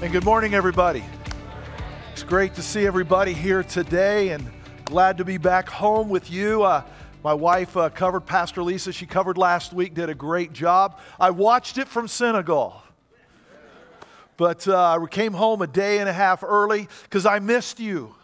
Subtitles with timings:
[0.00, 1.02] And good morning, everybody.
[2.12, 4.48] It's great to see everybody here today and
[4.84, 6.62] glad to be back home with you.
[6.62, 6.84] Uh,
[7.24, 8.92] my wife uh, covered Pastor Lisa.
[8.92, 11.00] She covered last week, did a great job.
[11.18, 12.80] I watched it from Senegal.
[14.36, 18.14] But uh, I came home a day and a half early because I missed you.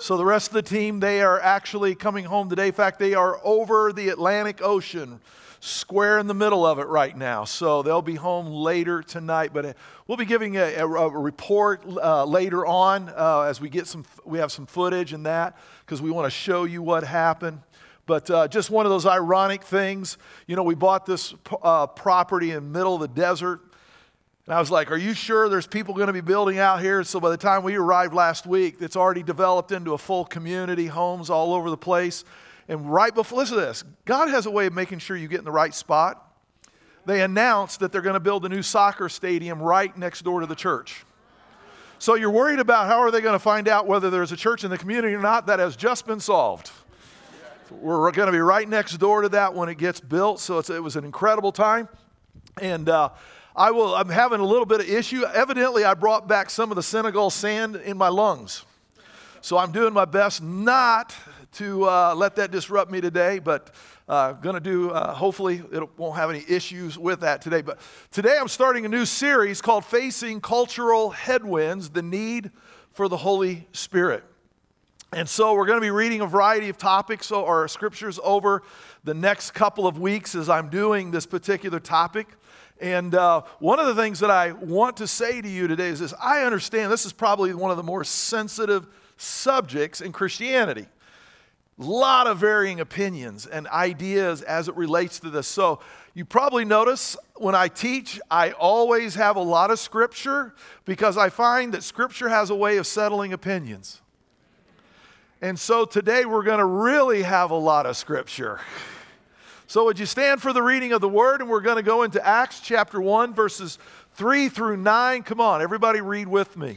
[0.00, 2.66] So the rest of the team, they are actually coming home today.
[2.66, 5.20] In fact, they are over the Atlantic Ocean
[5.64, 7.44] square in the middle of it right now.
[7.44, 9.52] So they'll be home later tonight.
[9.54, 9.72] But uh,
[10.08, 14.04] we'll be giving a, a, a report uh, later on uh, as we get some,
[14.24, 17.60] we have some footage and that because we want to show you what happened.
[18.06, 20.18] But uh, just one of those ironic things.
[20.48, 23.60] You know, we bought this uh, property in the middle of the desert.
[24.46, 27.04] And I was like, Are you sure there's people going to be building out here?
[27.04, 30.88] So by the time we arrived last week, it's already developed into a full community,
[30.88, 32.24] homes all over the place.
[32.68, 35.38] And right before, listen to this God has a way of making sure you get
[35.38, 36.28] in the right spot.
[37.04, 40.46] They announced that they're going to build a new soccer stadium right next door to
[40.46, 41.04] the church.
[41.98, 44.64] So you're worried about how are they going to find out whether there's a church
[44.64, 45.46] in the community or not?
[45.46, 46.70] That has just been solved.
[47.70, 50.40] We're going to be right next door to that when it gets built.
[50.40, 51.88] So it was an incredible time.
[52.60, 53.10] And uh,
[53.54, 55.24] I will, I'm having a little bit of issue.
[55.24, 58.64] Evidently, I brought back some of the Senegal sand in my lungs.
[59.40, 61.14] So I'm doing my best not
[61.52, 63.74] to uh, let that disrupt me today, but
[64.08, 67.60] uh, going to do, uh, hopefully, it won't have any issues with that today.
[67.60, 67.78] But
[68.10, 72.50] today I'm starting a new series called Facing Cultural Headwinds The Need
[72.92, 74.24] for the Holy Spirit.
[75.14, 78.62] And so we're going to be reading a variety of topics or scriptures over
[79.04, 82.28] the next couple of weeks as I'm doing this particular topic.
[82.80, 86.00] And uh, one of the things that I want to say to you today is
[86.00, 90.86] this I understand this is probably one of the more sensitive subjects in Christianity
[91.78, 95.46] lot of varying opinions and ideas as it relates to this.
[95.46, 95.80] So,
[96.14, 101.30] you probably notice when I teach, I always have a lot of scripture because I
[101.30, 104.02] find that scripture has a way of settling opinions.
[105.40, 108.60] And so today we're going to really have a lot of scripture.
[109.66, 111.40] So, would you stand for the reading of the word?
[111.40, 113.78] And we're going to go into Acts chapter 1, verses
[114.14, 115.22] 3 through 9.
[115.22, 116.76] Come on, everybody, read with me.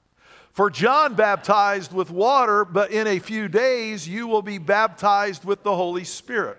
[0.53, 5.63] For John baptized with water, but in a few days you will be baptized with
[5.63, 6.57] the Holy Spirit.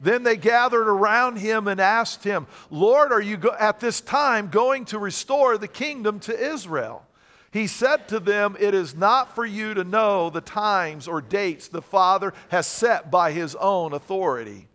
[0.00, 4.48] Then they gathered around him and asked him, Lord, are you go- at this time
[4.48, 7.04] going to restore the kingdom to Israel?
[7.50, 11.68] He said to them, It is not for you to know the times or dates
[11.68, 14.68] the Father has set by his own authority,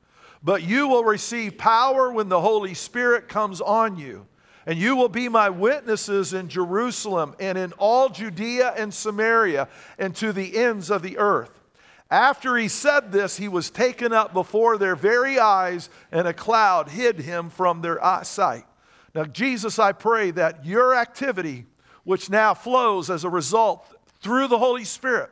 [0.43, 4.27] but you will receive power when the Holy Spirit comes on you
[4.65, 10.15] and you will be my witnesses in Jerusalem and in all Judea and Samaria and
[10.15, 11.59] to the ends of the earth.
[12.09, 16.89] After he said this, he was taken up before their very eyes, and a cloud
[16.89, 18.65] hid him from their sight.
[19.15, 21.65] Now, Jesus, I pray that your activity,
[22.03, 23.87] which now flows as a result
[24.21, 25.31] through the Holy Spirit,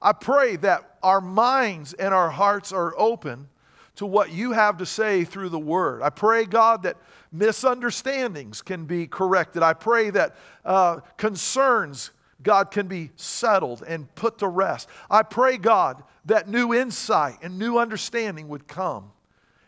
[0.00, 3.48] I pray that our minds and our hearts are open
[3.96, 6.02] to what you have to say through the Word.
[6.02, 6.96] I pray, God, that
[7.32, 9.62] misunderstandings can be corrected.
[9.62, 12.10] I pray that uh, concerns,
[12.42, 14.88] God, can be settled and put to rest.
[15.10, 19.12] I pray, God, that new insight and new understanding would come.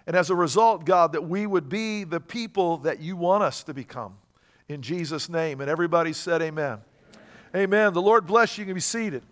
[0.06, 3.62] And as a result, God, that we would be the people that you want us
[3.64, 4.16] to become.
[4.68, 5.60] In Jesus' name.
[5.60, 6.78] And everybody said, Amen.
[7.54, 7.62] Amen.
[7.64, 7.92] amen.
[7.94, 8.62] The Lord bless you.
[8.62, 9.22] You can be seated.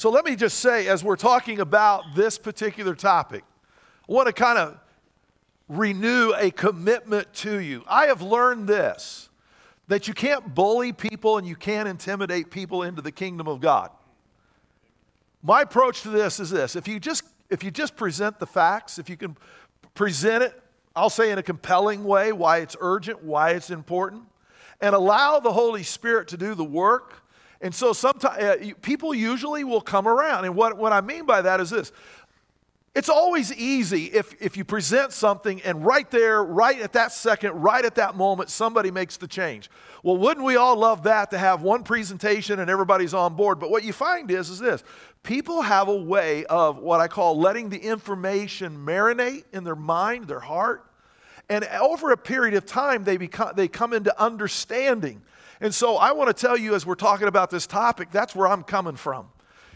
[0.00, 3.44] So let me just say, as we're talking about this particular topic,
[4.08, 4.78] I want to kind of
[5.68, 7.84] renew a commitment to you.
[7.86, 9.28] I have learned this
[9.88, 13.90] that you can't bully people and you can't intimidate people into the kingdom of God.
[15.42, 18.98] My approach to this is this if you just if you just present the facts,
[18.98, 19.36] if you can
[19.92, 20.58] present it,
[20.96, 24.22] I'll say in a compelling way why it's urgent, why it's important,
[24.80, 27.19] and allow the Holy Spirit to do the work,
[27.60, 30.46] And so sometimes uh, people usually will come around.
[30.46, 31.92] And what, what I mean by that is this
[32.92, 37.52] it's always easy if, if you present something and right there, right at that second,
[37.52, 39.70] right at that moment, somebody makes the change.
[40.02, 43.60] Well, wouldn't we all love that to have one presentation and everybody's on board?
[43.60, 44.82] But what you find is, is this
[45.22, 50.26] people have a way of what I call letting the information marinate in their mind,
[50.26, 50.84] their heart.
[51.48, 55.22] And over a period of time, they, become, they come into understanding.
[55.60, 58.48] And so I want to tell you, as we're talking about this topic, that's where
[58.48, 59.28] I'm coming from.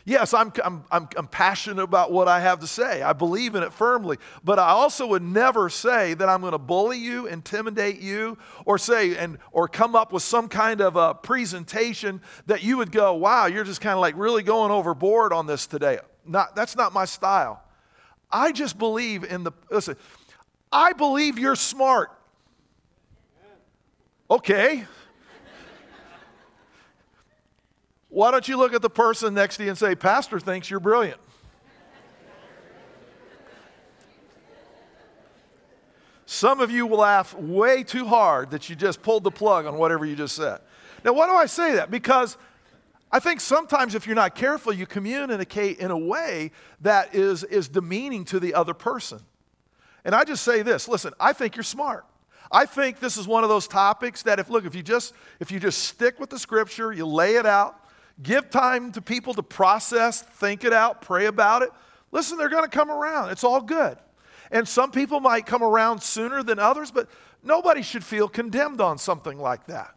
[0.06, 3.00] Yes, I'm, I'm, I'm, I'm, passionate about what I have to say.
[3.00, 4.18] I believe in it firmly.
[4.42, 8.36] But I also would never say that I'm going to bully you, intimidate you,
[8.66, 12.92] or say, and, or come up with some kind of a presentation that you would
[12.92, 15.98] go, wow, you're just kind of like really going overboard on this today.
[16.26, 17.62] Not, that's not my style.
[18.30, 19.96] I just believe in the, listen,
[20.70, 22.10] I believe you're smart.
[24.30, 24.84] Okay.
[28.14, 30.78] Why don't you look at the person next to you and say, Pastor thinks you're
[30.78, 31.20] brilliant?
[36.24, 39.78] Some of you will laugh way too hard that you just pulled the plug on
[39.78, 40.60] whatever you just said.
[41.04, 41.90] Now, why do I say that?
[41.90, 42.36] Because
[43.10, 46.52] I think sometimes if you're not careful, you communicate in a way
[46.82, 49.18] that is, is demeaning to the other person.
[50.04, 52.06] And I just say this listen, I think you're smart.
[52.52, 55.50] I think this is one of those topics that if look, if you just if
[55.50, 57.80] you just stick with the scripture, you lay it out,
[58.22, 61.70] Give time to people to process, think it out, pray about it.
[62.12, 63.30] Listen, they're going to come around.
[63.30, 63.98] It's all good.
[64.52, 67.08] And some people might come around sooner than others, but
[67.42, 69.96] nobody should feel condemned on something like that.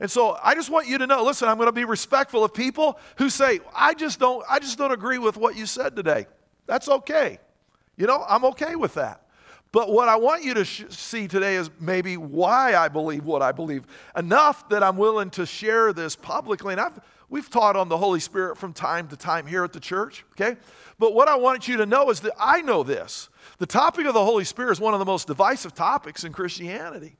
[0.00, 2.54] And so I just want you to know, listen, I'm going to be respectful of
[2.54, 6.26] people who say, I just don't I just don't agree with what you said today.
[6.66, 7.38] That's okay.
[7.96, 9.22] You know, I'm okay with that.
[9.72, 13.42] But what I want you to sh- see today is maybe why I believe what
[13.42, 13.84] I believe.
[14.16, 16.72] Enough that I'm willing to share this publicly.
[16.72, 16.98] And I've
[17.30, 20.58] We've taught on the Holy Spirit from time to time here at the church, okay?
[20.98, 23.28] But what I want you to know is that I know this.
[23.58, 27.16] The topic of the Holy Spirit is one of the most divisive topics in Christianity.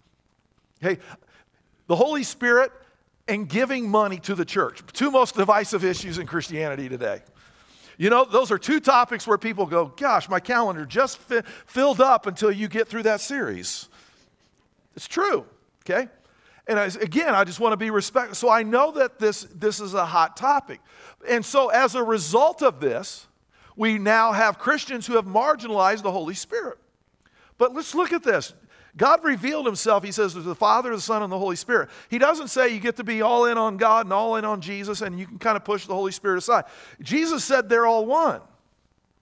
[0.83, 1.01] Okay?
[1.87, 2.73] The Holy Spirit
[3.27, 7.21] and giving money to the church, two most divisive issues in Christianity today.
[7.99, 12.01] You know, those are two topics where people go, gosh, my calendar just fi- filled
[12.01, 13.89] up until you get through that series.
[14.97, 15.45] It's true,
[15.85, 16.09] okay?
[16.69, 18.35] And I, again, I just want to be respectful.
[18.35, 20.81] So I know that this, this is a hot topic.
[21.27, 23.27] And so as a result of this,
[23.75, 26.79] we now have Christians who have marginalized the Holy Spirit.
[27.57, 28.53] But let's look at this.
[28.97, 31.89] God revealed himself, he says, to the Father, the Son, and the Holy Spirit.
[32.11, 34.61] He doesn't say you get to be all in on God and all in on
[34.61, 36.65] Jesus and you can kind of push the Holy Spirit aside.
[37.01, 38.43] Jesus said they're all one.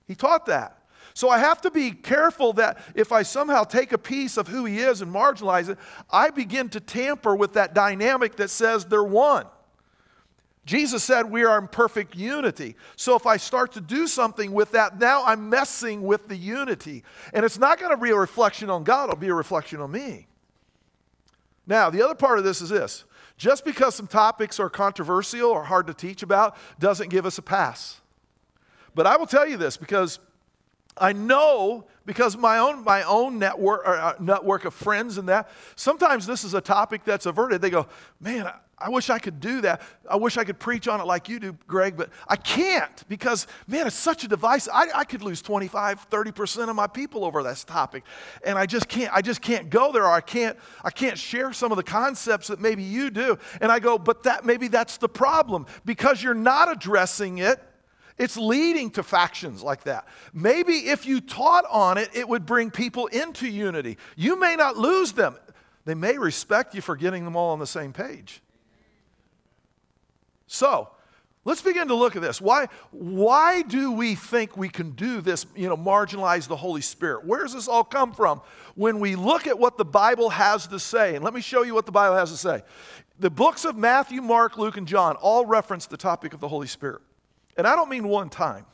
[0.09, 0.79] He taught that.
[1.17, 4.67] So I have to be careful that if I somehow take a piece of who
[4.67, 5.79] he is and marginalize it,
[6.11, 9.47] I begin to tamper with that dynamic that says they're one.
[10.67, 12.77] Jesus said we are in perfect unity.
[12.97, 17.03] So if I start to do something with that, now I'm messing with the unity.
[17.33, 19.91] And it's not going to be a reflection on God, it'll be a reflection on
[19.91, 20.27] me.
[21.67, 23.05] Now, the other part of this is this
[23.39, 27.43] just because some topics are controversial or hard to teach about doesn't give us a
[27.43, 28.03] pass.
[28.95, 30.19] But I will tell you this because
[30.99, 36.27] I know because my own my own network uh, network of friends and that sometimes
[36.27, 37.61] this is a topic that's averted.
[37.61, 37.87] They go,
[38.21, 39.81] man, I, I wish I could do that.
[40.09, 43.47] I wish I could preach on it like you do, Greg, but I can't because
[43.67, 44.69] man, it's such a device.
[44.73, 48.05] I, I could lose 25, 30% of my people over this topic,
[48.45, 49.13] and I just can't.
[49.15, 50.59] I just can't go there, or I can't.
[50.85, 53.39] I can't share some of the concepts that maybe you do.
[53.61, 57.61] And I go, but that maybe that's the problem because you're not addressing it
[58.19, 60.07] it's leading to factions like that.
[60.33, 63.99] Maybe if you taught on it, it would bring people into unity.
[64.17, 65.37] You may not lose them,
[65.85, 68.43] they may respect you for getting them all on the same page.
[70.47, 70.89] So,
[71.45, 72.41] let's begin to look at this.
[72.41, 77.27] Why, why do we think we can do this, you know, marginalize the Holy Spirit?
[77.27, 78.41] Where does this all come from?
[78.75, 81.75] When we look at what the Bible has to say, and let me show you
[81.75, 82.63] what the Bible has to say.
[83.19, 86.67] The books of Matthew, Mark, Luke, and John all reference the topic of the Holy
[86.67, 87.03] Spirit.
[87.57, 88.67] And I don't mean one time,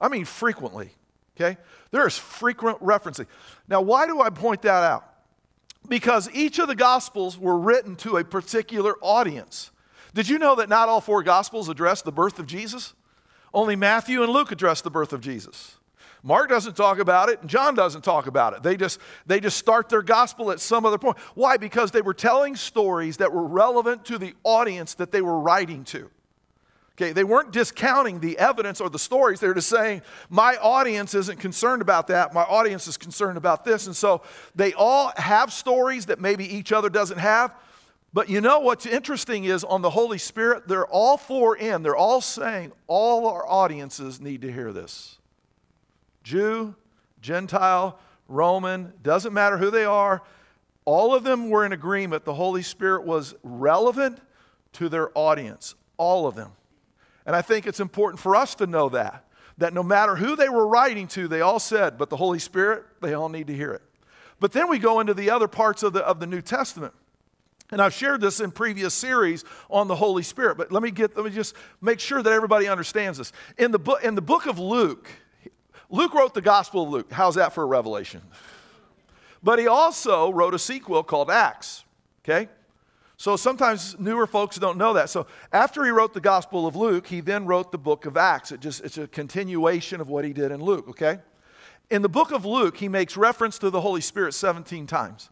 [0.00, 0.90] I mean frequently,
[1.36, 1.58] okay?
[1.90, 3.26] There is frequent referencing.
[3.68, 5.04] Now, why do I point that out?
[5.88, 9.70] Because each of the Gospels were written to a particular audience.
[10.14, 12.94] Did you know that not all four Gospels address the birth of Jesus?
[13.54, 15.76] Only Matthew and Luke address the birth of Jesus.
[16.22, 18.62] Mark doesn't talk about it, and John doesn't talk about it.
[18.62, 21.16] They just, they just start their gospel at some other point.
[21.34, 21.56] Why?
[21.56, 25.84] Because they were telling stories that were relevant to the audience that they were writing
[25.84, 26.10] to.
[27.00, 29.38] Okay, they weren't discounting the evidence or the stories.
[29.38, 32.34] They were just saying, my audience isn't concerned about that.
[32.34, 33.86] My audience is concerned about this.
[33.86, 34.22] And so
[34.56, 37.54] they all have stories that maybe each other doesn't have,
[38.12, 41.82] But you know what's interesting is on the Holy Spirit, they're all four in.
[41.82, 45.18] They're all saying all our audiences need to hear this
[46.22, 46.74] Jew,
[47.20, 50.22] Gentile, Roman, doesn't matter who they are.
[50.84, 54.20] All of them were in agreement the Holy Spirit was relevant
[54.74, 55.74] to their audience.
[55.98, 56.52] All of them.
[57.28, 59.26] And I think it's important for us to know that.
[59.58, 62.84] That no matter who they were writing to, they all said, but the Holy Spirit,
[63.02, 63.82] they all need to hear it.
[64.40, 66.94] But then we go into the other parts of the, of the New Testament.
[67.70, 71.14] And I've shared this in previous series on the Holy Spirit, but let me get
[71.16, 73.30] let me just make sure that everybody understands this.
[73.58, 75.10] In the book in the book of Luke,
[75.90, 77.12] Luke wrote the Gospel of Luke.
[77.12, 78.22] How's that for a revelation?
[79.42, 81.84] But he also wrote a sequel called Acts.
[82.24, 82.48] Okay?
[83.18, 85.10] So sometimes newer folks don't know that.
[85.10, 88.52] So after he wrote the Gospel of Luke, he then wrote the book of Acts.
[88.52, 91.18] It just it's a continuation of what he did in Luke, okay?
[91.90, 95.30] In the book of Luke, he makes reference to the Holy Spirit 17 times.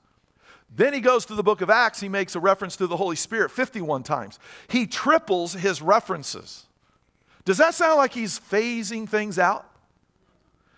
[0.74, 3.14] Then he goes to the book of Acts, he makes a reference to the Holy
[3.14, 4.40] Spirit 51 times.
[4.68, 6.66] He triples his references.
[7.44, 9.64] Does that sound like he's phasing things out?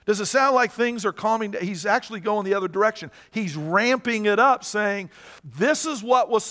[0.04, 1.54] Does it sound like things are calming?
[1.60, 3.10] He's actually going the other direction.
[3.30, 5.10] He's ramping it up, saying,
[5.42, 6.44] This is what was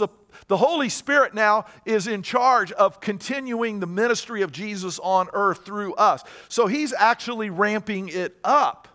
[0.47, 5.65] the Holy Spirit now is in charge of continuing the ministry of Jesus on earth
[5.65, 6.23] through us.
[6.49, 8.87] So he's actually ramping it up.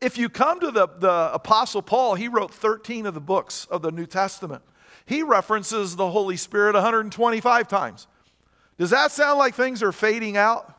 [0.00, 3.82] If you come to the, the Apostle Paul, he wrote 13 of the books of
[3.82, 4.62] the New Testament.
[5.06, 8.06] He references the Holy Spirit 125 times.
[8.78, 10.74] Does that sound like things are fading out?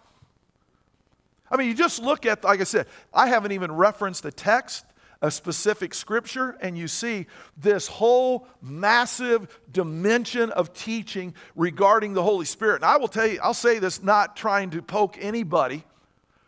[1.50, 4.86] I mean, you just look at, like I said, I haven't even referenced the text,
[5.22, 7.26] a specific scripture, and you see
[7.58, 12.78] this whole massive dimension of teaching regarding the Holy Spirit.
[12.78, 15.84] And I will tell you, I'll say this not trying to poke anybody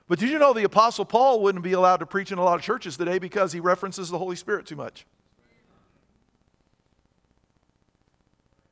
[0.10, 2.56] but did you know the Apostle Paul wouldn't be allowed to preach in a lot
[2.56, 5.06] of churches today because he references the Holy Spirit too much?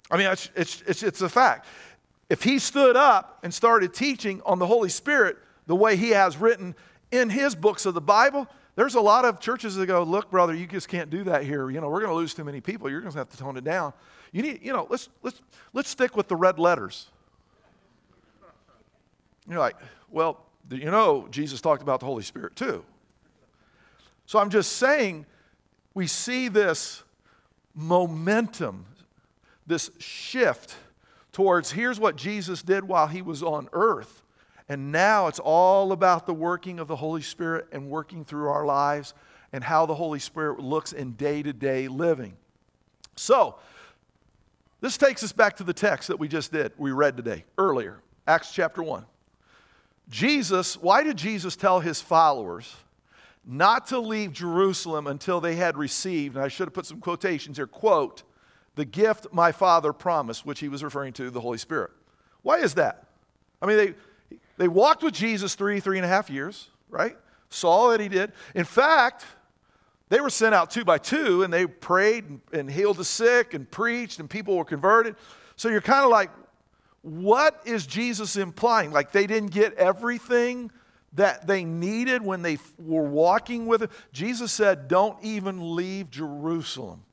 [0.09, 1.67] I mean, it's, it's, it's, it's a fact.
[2.27, 5.37] If he stood up and started teaching on the Holy Spirit
[5.67, 6.75] the way he has written
[7.11, 8.47] in his books of the Bible,
[8.77, 11.71] there's a lot of churches that go, look, brother, you just can't do that here.
[11.71, 12.87] You know, we're going to lose too many people.
[12.91, 13.91] You're going to have to tone it down.
[14.31, 15.41] You need, you know, let's, let's,
[15.73, 17.07] let's stick with the red letters.
[19.49, 19.77] You're like,
[20.11, 22.85] well, you know, Jesus talked about the Holy Spirit too.
[24.27, 25.25] So I'm just saying,
[25.95, 27.01] we see this
[27.73, 28.85] momentum,
[29.65, 30.75] this shift
[31.31, 34.21] towards here's what Jesus did while he was on earth.
[34.69, 38.65] And now it's all about the working of the Holy Spirit and working through our
[38.65, 39.13] lives
[39.53, 42.35] and how the Holy Spirit looks in day to day living.
[43.15, 43.55] So,
[44.81, 47.99] this takes us back to the text that we just did, we read today, earlier,
[48.27, 49.05] Acts chapter 1.
[50.09, 52.75] Jesus, why did Jesus tell his followers
[53.45, 57.57] not to leave Jerusalem until they had received, and I should have put some quotations
[57.57, 58.23] here, quote,
[58.75, 61.91] the gift my Father promised, which he was referring to, the Holy Spirit.
[62.43, 63.07] Why is that?
[63.61, 63.93] I mean, they,
[64.57, 67.15] they walked with Jesus three, three and a half years, right?
[67.49, 68.31] Saw that he did.
[68.55, 69.25] In fact,
[70.09, 73.53] they were sent out two by two and they prayed and, and healed the sick
[73.53, 75.15] and preached and people were converted.
[75.55, 76.29] So you're kind of like,
[77.01, 78.91] what is Jesus implying?
[78.91, 80.71] Like they didn't get everything
[81.13, 83.89] that they needed when they were walking with him?
[84.11, 87.03] Jesus said, Don't even leave Jerusalem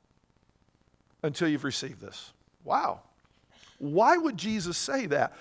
[1.23, 2.33] until you've received this.
[2.63, 3.01] Wow.
[3.77, 5.33] Why would Jesus say that?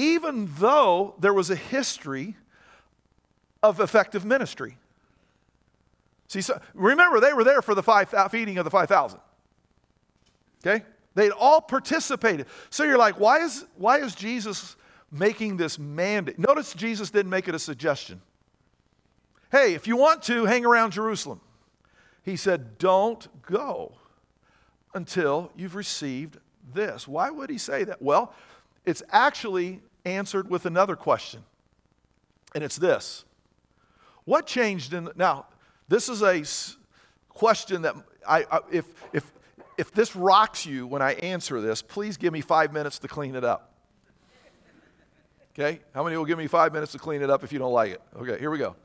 [0.00, 2.34] Even though there was a history
[3.62, 4.78] of effective ministry.
[6.26, 9.20] See, so, remember, they were there for the five, uh, feeding of the 5,000.
[10.64, 10.84] Okay?
[11.14, 12.46] They'd all participated.
[12.70, 14.76] So you're like, why is, why is Jesus
[15.12, 16.38] making this mandate?
[16.38, 18.22] Notice Jesus didn't make it a suggestion.
[19.52, 21.42] Hey, if you want to, hang around Jerusalem.
[22.22, 23.92] He said, don't go
[24.94, 26.38] until you've received
[26.72, 27.06] this.
[27.06, 28.00] Why would he say that?
[28.00, 28.32] Well,
[28.86, 31.44] it's actually answered with another question,
[32.54, 33.24] and it's this
[34.24, 35.10] What changed in.
[35.16, 35.46] Now,
[35.88, 36.44] this is a
[37.28, 37.94] question that
[38.26, 39.32] I, I if, if
[39.80, 43.34] if this rocks you when I answer this, please give me five minutes to clean
[43.34, 43.72] it up.
[45.54, 45.80] Okay?
[45.94, 47.92] How many will give me five minutes to clean it up if you don't like
[47.92, 48.02] it?
[48.16, 48.76] Okay, here we go.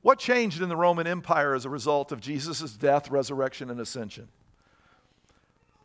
[0.00, 4.28] What changed in the Roman Empire as a result of Jesus' death, resurrection, and ascension?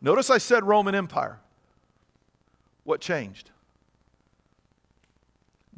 [0.00, 1.40] Notice I said Roman Empire.
[2.84, 3.50] What changed?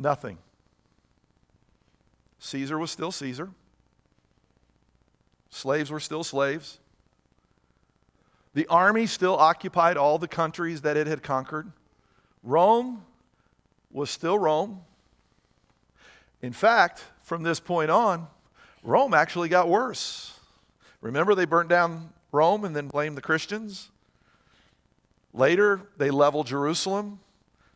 [0.01, 0.39] Nothing.
[2.39, 3.51] Caesar was still Caesar.
[5.51, 6.79] Slaves were still slaves.
[8.55, 11.71] The army still occupied all the countries that it had conquered.
[12.43, 13.05] Rome
[13.93, 14.81] was still Rome.
[16.41, 18.27] In fact, from this point on,
[18.83, 20.41] Rome actually got worse.
[21.03, 23.91] Remember, they burnt down Rome and then blamed the Christians?
[25.35, 27.21] Later, they level Jerusalem,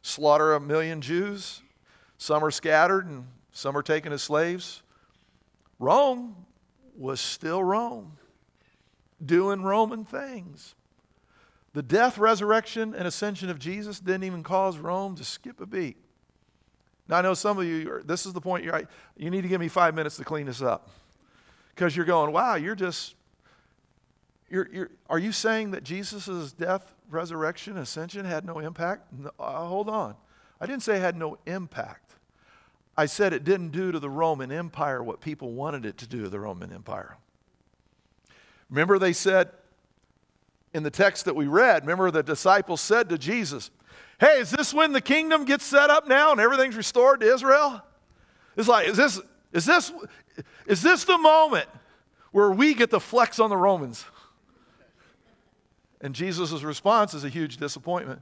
[0.01, 1.61] slaughter a million Jews.
[2.25, 4.83] Some are scattered and some are taken as slaves.
[5.79, 6.35] Rome
[6.97, 8.17] was still Rome,
[9.23, 10.75] doing Roman things.
[11.75, 15.99] The death, resurrection, and ascension of Jesus didn't even cause Rome to skip a beat.
[17.09, 18.89] Now, I know some of you, this is the point, you're,
[19.19, 20.89] you need to give me five minutes to clean this up.
[21.75, 23.17] Because you're going, wow, you're just,
[24.49, 29.13] you're, you're, are you saying that Jesus' death, resurrection, ascension had no impact?
[29.13, 30.17] No, uh, hold on.
[30.59, 32.04] I didn't say it had no impact.
[32.97, 36.23] I said it didn't do to the Roman Empire what people wanted it to do
[36.23, 37.17] to the Roman Empire.
[38.71, 39.51] Remember, they said
[40.73, 43.71] in the text that we read, remember the disciples said to Jesus,
[44.21, 47.83] Hey, is this when the kingdom gets set up now and everything's restored to Israel?
[48.57, 49.21] It's like, is this,
[49.53, 49.93] is this,
[50.67, 51.69] is this the moment
[52.31, 54.05] where we get to flex on the Romans?
[56.01, 58.21] And Jesus' response is a huge disappointment.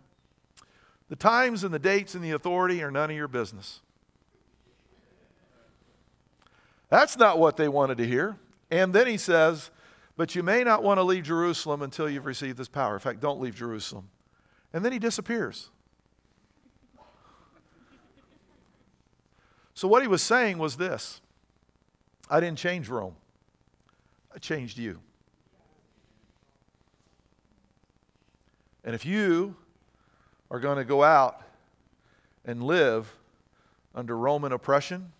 [1.09, 3.81] The times and the dates and the authority are none of your business.
[6.92, 8.37] That's not what they wanted to hear.
[8.70, 9.70] And then he says,
[10.18, 12.92] But you may not want to leave Jerusalem until you've received this power.
[12.92, 14.11] In fact, don't leave Jerusalem.
[14.75, 15.70] And then he disappears.
[19.72, 21.22] So, what he was saying was this
[22.28, 23.16] I didn't change Rome,
[24.34, 25.00] I changed you.
[28.84, 29.56] And if you
[30.50, 31.40] are going to go out
[32.44, 33.16] and live
[33.94, 35.12] under Roman oppression,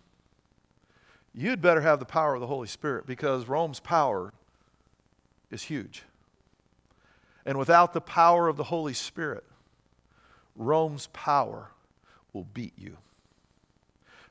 [1.33, 4.33] you'd better have the power of the Holy Spirit because Rome's power
[5.51, 6.03] is huge.
[7.45, 9.43] And without the power of the Holy Spirit,
[10.55, 11.71] Rome's power
[12.31, 12.97] will beat you.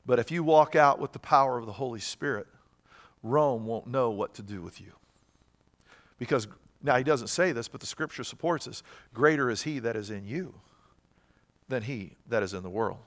[0.05, 2.47] But if you walk out with the power of the Holy Spirit,
[3.21, 4.91] Rome won't know what to do with you.
[6.19, 6.47] Because,
[6.81, 8.83] now he doesn't say this, but the scripture supports this
[9.13, 10.55] greater is he that is in you
[11.69, 12.99] than he that is in the world.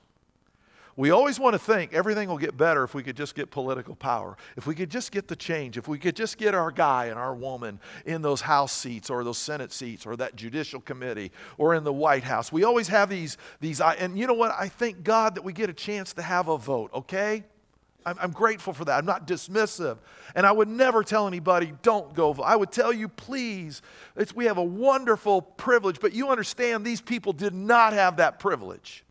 [0.97, 3.95] We always want to think everything will get better if we could just get political
[3.95, 7.05] power, if we could just get the change, if we could just get our guy
[7.05, 11.31] and our woman in those House seats or those Senate seats or that judicial committee
[11.59, 12.51] or in the White House.
[12.51, 14.55] We always have these, these and you know what?
[14.57, 17.43] I thank God that we get a chance to have a vote, okay?
[18.03, 18.97] I'm, I'm grateful for that.
[18.97, 19.99] I'm not dismissive.
[20.33, 22.43] And I would never tell anybody, don't go vote.
[22.43, 23.83] I would tell you, please,
[24.33, 29.03] we have a wonderful privilege, but you understand these people did not have that privilege.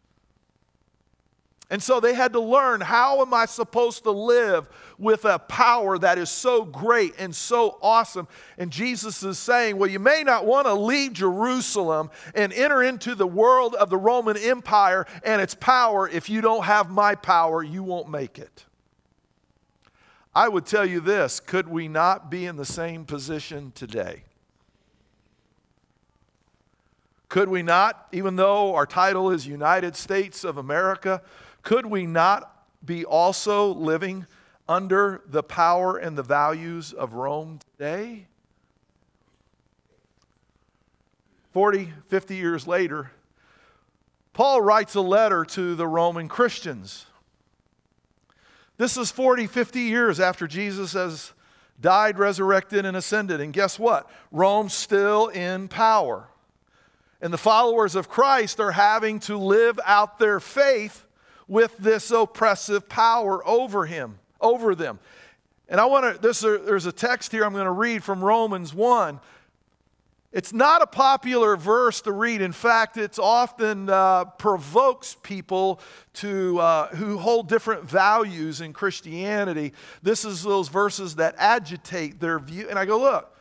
[1.68, 5.98] And so they had to learn how am I supposed to live with a power
[5.98, 8.28] that is so great and so awesome?
[8.56, 13.16] And Jesus is saying, Well, you may not want to leave Jerusalem and enter into
[13.16, 16.08] the world of the Roman Empire and its power.
[16.08, 18.64] If you don't have my power, you won't make it.
[20.36, 24.22] I would tell you this could we not be in the same position today?
[27.28, 31.22] Could we not, even though our title is United States of America,
[31.66, 34.24] could we not be also living
[34.68, 38.28] under the power and the values of Rome today?
[41.52, 43.10] 40, 50 years later,
[44.32, 47.06] Paul writes a letter to the Roman Christians.
[48.76, 51.32] This is 40, 50 years after Jesus has
[51.80, 53.40] died, resurrected, and ascended.
[53.40, 54.08] And guess what?
[54.30, 56.28] Rome's still in power.
[57.20, 61.05] And the followers of Christ are having to live out their faith
[61.48, 64.98] with this oppressive power over him, over them.
[65.68, 68.72] And I want to, this, there's a text here I'm going to read from Romans
[68.72, 69.20] 1.
[70.32, 72.42] It's not a popular verse to read.
[72.42, 75.80] In fact, it often uh, provokes people
[76.14, 79.72] to, uh, who hold different values in Christianity.
[80.02, 82.68] This is those verses that agitate their view.
[82.68, 83.34] And I go, look,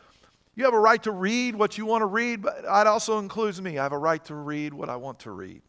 [0.55, 3.61] you have a right to read what you want to read, but it also includes
[3.61, 3.77] me.
[3.77, 5.61] I have a right to read what I want to read.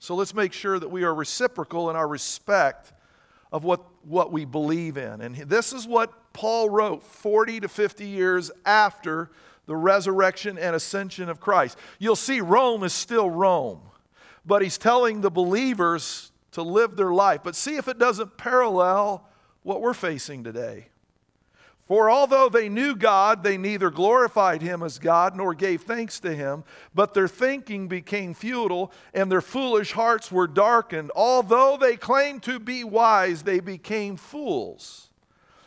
[0.00, 2.92] So let's make sure that we are reciprocal in our respect
[3.52, 5.20] of what, what we believe in.
[5.20, 9.30] And this is what Paul wrote 40 to 50 years after
[9.66, 11.76] the resurrection and ascension of Christ.
[11.98, 13.80] You'll see Rome is still Rome,
[14.46, 17.42] but he's telling the believers to live their life.
[17.44, 19.28] But see if it doesn't parallel
[19.62, 20.89] what we're facing today.
[21.90, 26.32] For although they knew God, they neither glorified him as God nor gave thanks to
[26.32, 26.62] him,
[26.94, 31.10] but their thinking became futile and their foolish hearts were darkened.
[31.16, 35.10] Although they claimed to be wise, they became fools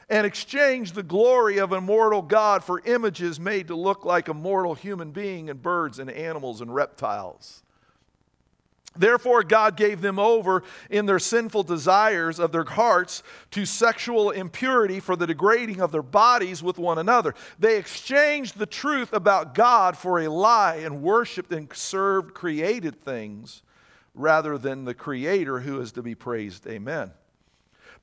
[0.08, 4.34] and exchanged the glory of a mortal God for images made to look like a
[4.34, 7.63] mortal human being and birds and animals and reptiles.
[8.96, 15.00] Therefore, God gave them over in their sinful desires of their hearts to sexual impurity
[15.00, 17.34] for the degrading of their bodies with one another.
[17.58, 23.64] They exchanged the truth about God for a lie and worshiped and served created things
[24.14, 26.68] rather than the Creator who is to be praised.
[26.68, 27.12] Amen.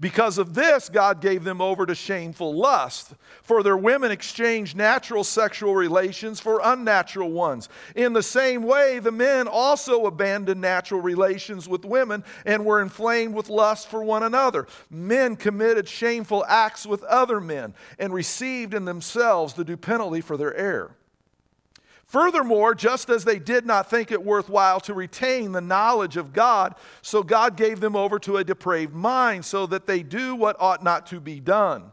[0.01, 3.13] Because of this, God gave them over to shameful lust.
[3.43, 7.69] For their women exchanged natural sexual relations for unnatural ones.
[7.95, 13.35] In the same way, the men also abandoned natural relations with women and were inflamed
[13.35, 14.67] with lust for one another.
[14.89, 20.39] Men committed shameful acts with other men and received in themselves the due penalty for
[20.39, 20.97] their error.
[22.11, 26.75] Furthermore, just as they did not think it worthwhile to retain the knowledge of God,
[27.03, 30.83] so God gave them over to a depraved mind, so that they do what ought
[30.83, 31.93] not to be done.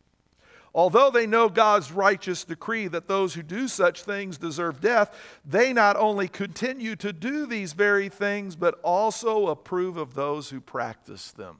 [0.73, 5.13] Although they know God's righteous decree that those who do such things deserve death,
[5.45, 10.61] they not only continue to do these very things, but also approve of those who
[10.61, 11.57] practice them.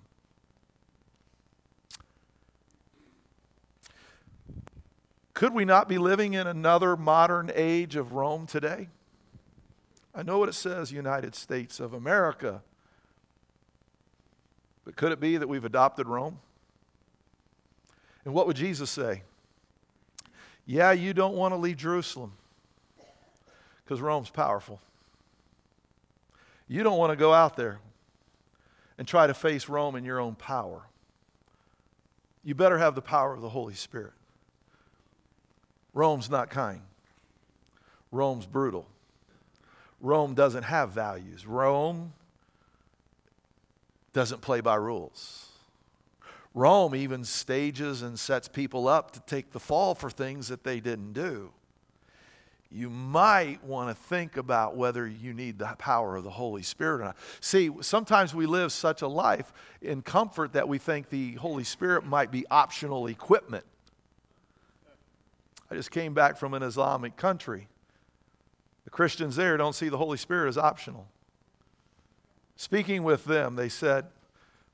[5.33, 8.89] Could we not be living in another modern age of Rome today?
[10.13, 12.61] I know what it says, United States of America.
[14.85, 16.39] But could it be that we've adopted Rome?
[18.25, 19.23] And what would Jesus say?
[20.65, 22.33] Yeah, you don't want to leave Jerusalem
[23.83, 24.79] because Rome's powerful.
[26.67, 27.79] You don't want to go out there
[28.97, 30.83] and try to face Rome in your own power.
[32.43, 34.13] You better have the power of the Holy Spirit.
[35.93, 36.81] Rome's not kind.
[38.11, 38.87] Rome's brutal.
[39.99, 41.45] Rome doesn't have values.
[41.45, 42.13] Rome
[44.13, 45.50] doesn't play by rules.
[46.53, 50.79] Rome even stages and sets people up to take the fall for things that they
[50.79, 51.51] didn't do.
[52.73, 57.01] You might want to think about whether you need the power of the Holy Spirit
[57.01, 57.17] or not.
[57.41, 62.05] See, sometimes we live such a life in comfort that we think the Holy Spirit
[62.05, 63.65] might be optional equipment.
[65.69, 67.67] I just came back from an Islamic country.
[68.85, 71.07] The Christians there don't see the Holy Spirit as optional.
[72.55, 74.05] Speaking with them, they said,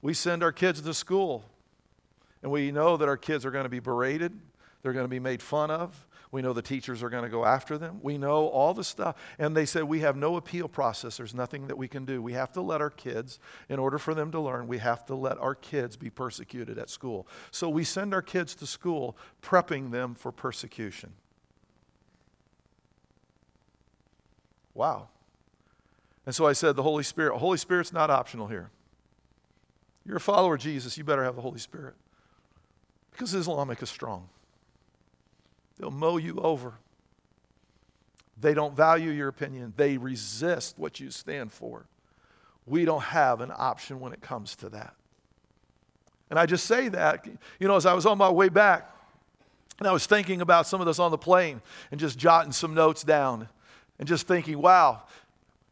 [0.03, 1.45] We send our kids to school.
[2.43, 4.37] And we know that our kids are going to be berated,
[4.81, 6.07] they're going to be made fun of.
[6.31, 7.99] We know the teachers are going to go after them.
[8.01, 9.15] We know all the stuff.
[9.39, 11.17] And they said, We have no appeal process.
[11.17, 12.21] There's nothing that we can do.
[12.21, 15.15] We have to let our kids, in order for them to learn, we have to
[15.15, 17.27] let our kids be persecuted at school.
[17.51, 21.13] So we send our kids to school, prepping them for persecution.
[24.73, 25.07] Wow.
[26.25, 28.69] And so I said, The Holy Spirit, Holy Spirit's not optional here.
[30.05, 31.95] You're a follower of Jesus, you better have the Holy Spirit.
[33.17, 34.29] Because Islamic is strong.
[35.79, 36.75] They'll mow you over.
[38.39, 41.87] They don't value your opinion, they resist what you stand for.
[42.67, 44.93] We don't have an option when it comes to that.
[46.29, 47.25] And I just say that,
[47.59, 48.93] you know, as I was on my way back,
[49.79, 52.75] and I was thinking about some of this on the plane and just jotting some
[52.75, 53.49] notes down
[53.97, 55.03] and just thinking, wow,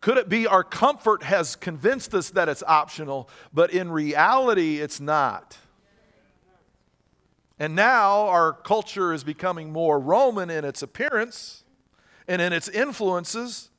[0.01, 4.99] could it be our comfort has convinced us that it's optional, but in reality, it's
[4.99, 5.57] not?
[7.59, 11.63] And now our culture is becoming more Roman in its appearance
[12.27, 13.69] and in its influences.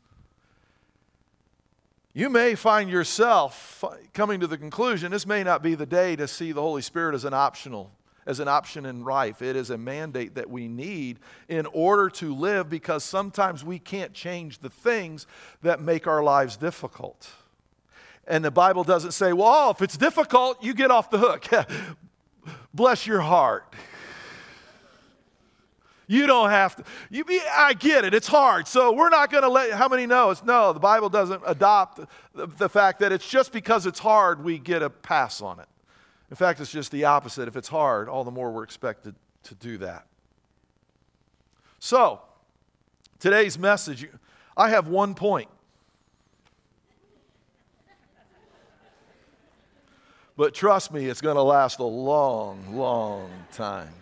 [2.15, 3.85] You may find yourself
[4.15, 7.15] coming to the conclusion this may not be the day to see the Holy Spirit
[7.15, 7.91] as an optional
[8.27, 9.41] as an option in life.
[9.41, 14.13] It is a mandate that we need in order to live because sometimes we can't
[14.13, 15.27] change the things
[15.63, 17.29] that make our lives difficult.
[18.27, 21.47] And the Bible doesn't say, well, if it's difficult, you get off the hook.
[22.75, 23.75] Bless your heart.
[26.09, 26.85] You don't have to.
[27.11, 28.15] You I get it.
[28.15, 28.69] It's hard.
[28.69, 29.73] So we're not going to let.
[29.73, 30.31] How many know?
[30.31, 32.01] It's, no, the Bible doesn't adopt
[32.35, 35.67] the, the fact that it's just because it's hard we get a pass on it.
[36.31, 37.49] In fact, it's just the opposite.
[37.49, 40.07] If it's hard, all the more we're expected to do that.
[41.79, 42.21] So,
[43.19, 44.09] today's message,
[44.57, 45.49] I have one point.
[50.37, 53.93] But trust me, it's going to last a long, long time.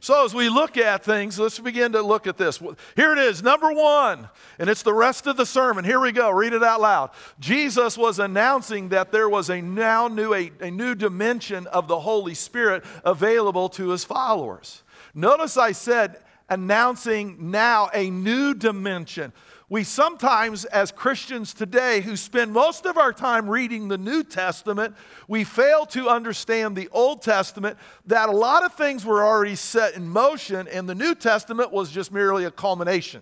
[0.00, 2.58] So, as we look at things, let's begin to look at this.
[2.94, 5.82] Here it is, number one, and it's the rest of the sermon.
[5.82, 7.10] Here we go, read it out loud.
[7.40, 12.00] Jesus was announcing that there was a now new, a, a new dimension of the
[12.00, 14.82] Holy Spirit available to his followers.
[15.14, 16.18] Notice I said
[16.50, 19.32] announcing now a new dimension
[19.74, 24.94] we sometimes, as Christians today who spend most of our time reading the New Testament,
[25.26, 29.94] we fail to understand the Old Testament, that a lot of things were already set
[29.94, 33.20] in motion, and the New Testament was just merely a culmination.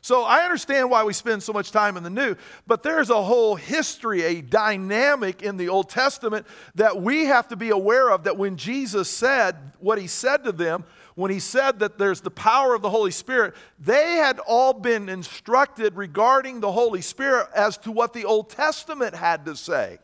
[0.00, 2.34] So I understand why we spend so much time in the New,
[2.66, 7.56] but there's a whole history, a dynamic in the Old Testament that we have to
[7.56, 10.86] be aware of that when Jesus said what he said to them,
[11.20, 15.08] when he said that there's the power of the Holy Spirit, they had all been
[15.10, 19.98] instructed regarding the Holy Spirit as to what the Old Testament had to say.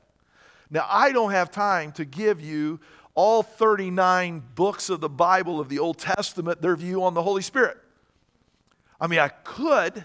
[0.71, 2.81] Now, I don't have time to give you
[3.15, 7.41] all 39 books of the Bible of the Old Testament, their view on the Holy
[7.41, 7.79] Spirit.
[9.01, 10.05] I mean, I could,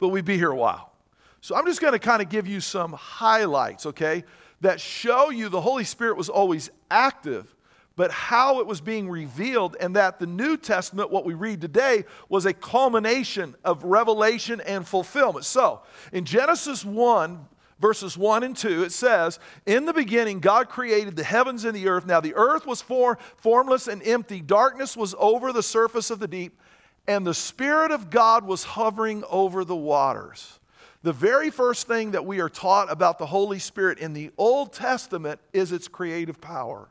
[0.00, 0.92] but we'd be here a while.
[1.40, 4.24] So I'm just going to kind of give you some highlights, okay,
[4.60, 7.54] that show you the Holy Spirit was always active
[8.00, 12.06] but how it was being revealed, and that the New Testament, what we read today,
[12.30, 15.44] was a culmination of revelation and fulfillment.
[15.44, 17.46] So, in Genesis 1,
[17.78, 21.88] verses 1 and 2, it says, In the beginning, God created the heavens and the
[21.88, 22.06] earth.
[22.06, 26.26] Now, the earth was for, formless and empty, darkness was over the surface of the
[26.26, 26.58] deep,
[27.06, 30.58] and the Spirit of God was hovering over the waters.
[31.02, 34.72] The very first thing that we are taught about the Holy Spirit in the Old
[34.72, 36.88] Testament is its creative power.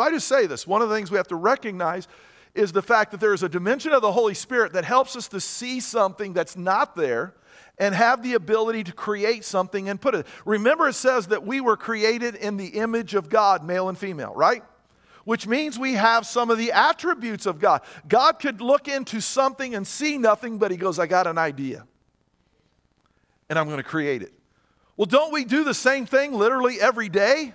[0.00, 2.08] So I just say this one of the things we have to recognize
[2.54, 5.28] is the fact that there is a dimension of the Holy Spirit that helps us
[5.28, 7.34] to see something that's not there
[7.76, 10.26] and have the ability to create something and put it.
[10.46, 14.32] Remember, it says that we were created in the image of God, male and female,
[14.34, 14.64] right?
[15.24, 17.82] Which means we have some of the attributes of God.
[18.08, 21.86] God could look into something and see nothing, but He goes, I got an idea.
[23.50, 24.32] And I'm going to create it.
[24.96, 27.52] Well, don't we do the same thing literally every day?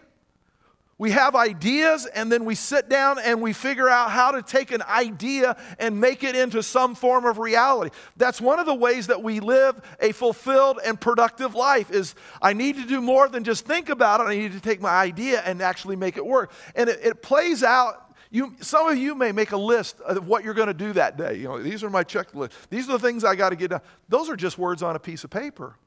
[0.97, 4.71] We have ideas and then we sit down and we figure out how to take
[4.71, 7.93] an idea and make it into some form of reality.
[8.15, 12.53] That's one of the ways that we live a fulfilled and productive life is I
[12.53, 14.23] need to do more than just think about it.
[14.23, 16.53] I need to take my idea and actually make it work.
[16.75, 20.43] And it, it plays out you, some of you may make a list of what
[20.43, 21.36] you're going to do that day.
[21.36, 22.51] You know, these are my checklist.
[22.69, 23.81] These are the things I got to get done.
[24.10, 25.77] Those are just words on a piece of paper.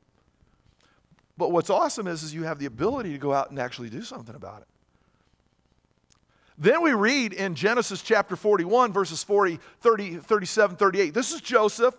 [1.37, 4.03] But what's awesome is, is you have the ability to go out and actually do
[4.03, 4.69] something about it.
[6.59, 11.15] Then we read in Genesis chapter 41, verses 40, 30, 37, 38.
[11.15, 11.95] This is Joseph.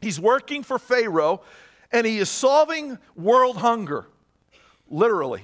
[0.00, 1.42] He's working for Pharaoh
[1.92, 4.06] and he is solving world hunger,
[4.88, 5.42] literally.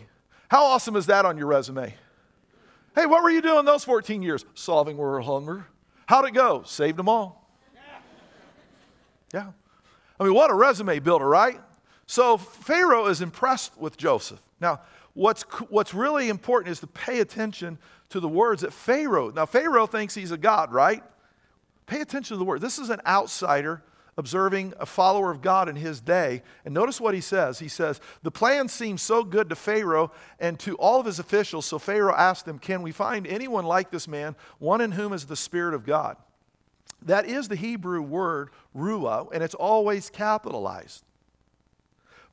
[0.48, 1.94] How awesome is that on your resume?
[2.94, 4.44] Hey, what were you doing those 14 years?
[4.54, 5.66] Solving world hunger.
[6.06, 6.62] How'd it go?
[6.64, 7.48] Saved them all.
[9.32, 9.52] Yeah.
[10.18, 11.60] I mean, what a resume builder, right?
[12.06, 14.40] So Pharaoh is impressed with Joseph.
[14.60, 14.80] Now,
[15.14, 17.78] what's, what's really important is to pay attention
[18.12, 21.02] to the words that Pharaoh, now Pharaoh thinks he's a god, right?
[21.86, 22.60] Pay attention to the word.
[22.60, 23.82] This is an outsider
[24.18, 26.42] observing a follower of God in his day.
[26.66, 27.58] And notice what he says.
[27.58, 31.64] He says, The plan seemed so good to Pharaoh and to all of his officials.
[31.64, 35.24] So Pharaoh asked them, Can we find anyone like this man, one in whom is
[35.24, 36.18] the Spirit of God?
[37.00, 41.02] That is the Hebrew word ruah, and it's always capitalized.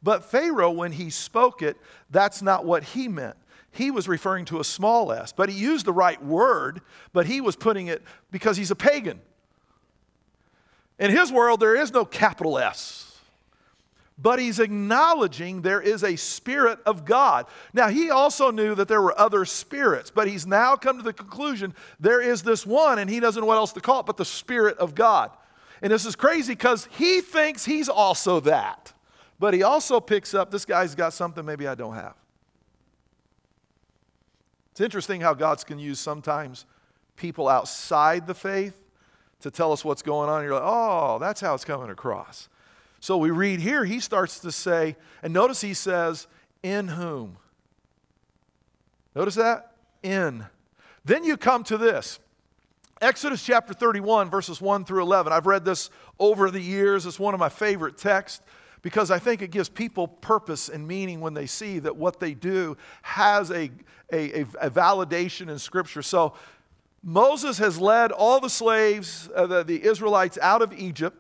[0.04, 1.78] But Pharaoh, when he spoke it,
[2.10, 3.38] that's not what he meant
[3.72, 6.82] he was referring to a small s, but he used the right word,
[7.14, 8.02] but he was putting it
[8.32, 9.20] because he's a pagan.
[10.98, 13.06] In his world, there is no capital S.
[14.22, 17.46] But he's acknowledging there is a spirit of God.
[17.74, 21.14] Now, he also knew that there were other spirits, but he's now come to the
[21.14, 24.18] conclusion there is this one, and he doesn't know what else to call it but
[24.18, 25.32] the Spirit of God.
[25.82, 28.92] And this is crazy because he thinks he's also that.
[29.40, 32.16] But he also picks up this guy's got something maybe I don't have.
[34.80, 36.66] It's interesting how God can use sometimes
[37.18, 38.80] people outside the faith
[39.42, 40.42] to tell us what's going on.
[40.42, 42.48] You're like, oh, that's how it's coming across.
[43.02, 46.28] So we read here, he starts to say, and notice he says,
[46.64, 47.36] in whom.
[49.14, 49.74] Notice that?
[50.02, 50.46] In.
[51.04, 52.18] Then you come to this.
[53.02, 55.34] Exodus chapter 31, verses 1 through 11.
[55.34, 55.90] I've read this
[56.20, 57.06] over the years.
[57.06, 58.42] It's one of my favorite texts
[58.82, 62.34] because I think it gives people purpose and meaning when they see that what they
[62.34, 63.72] do has a,
[64.12, 66.02] a, a validation in Scripture.
[66.02, 66.34] So
[67.04, 71.18] Moses has led all the slaves, uh, the, the Israelites, out of Egypt,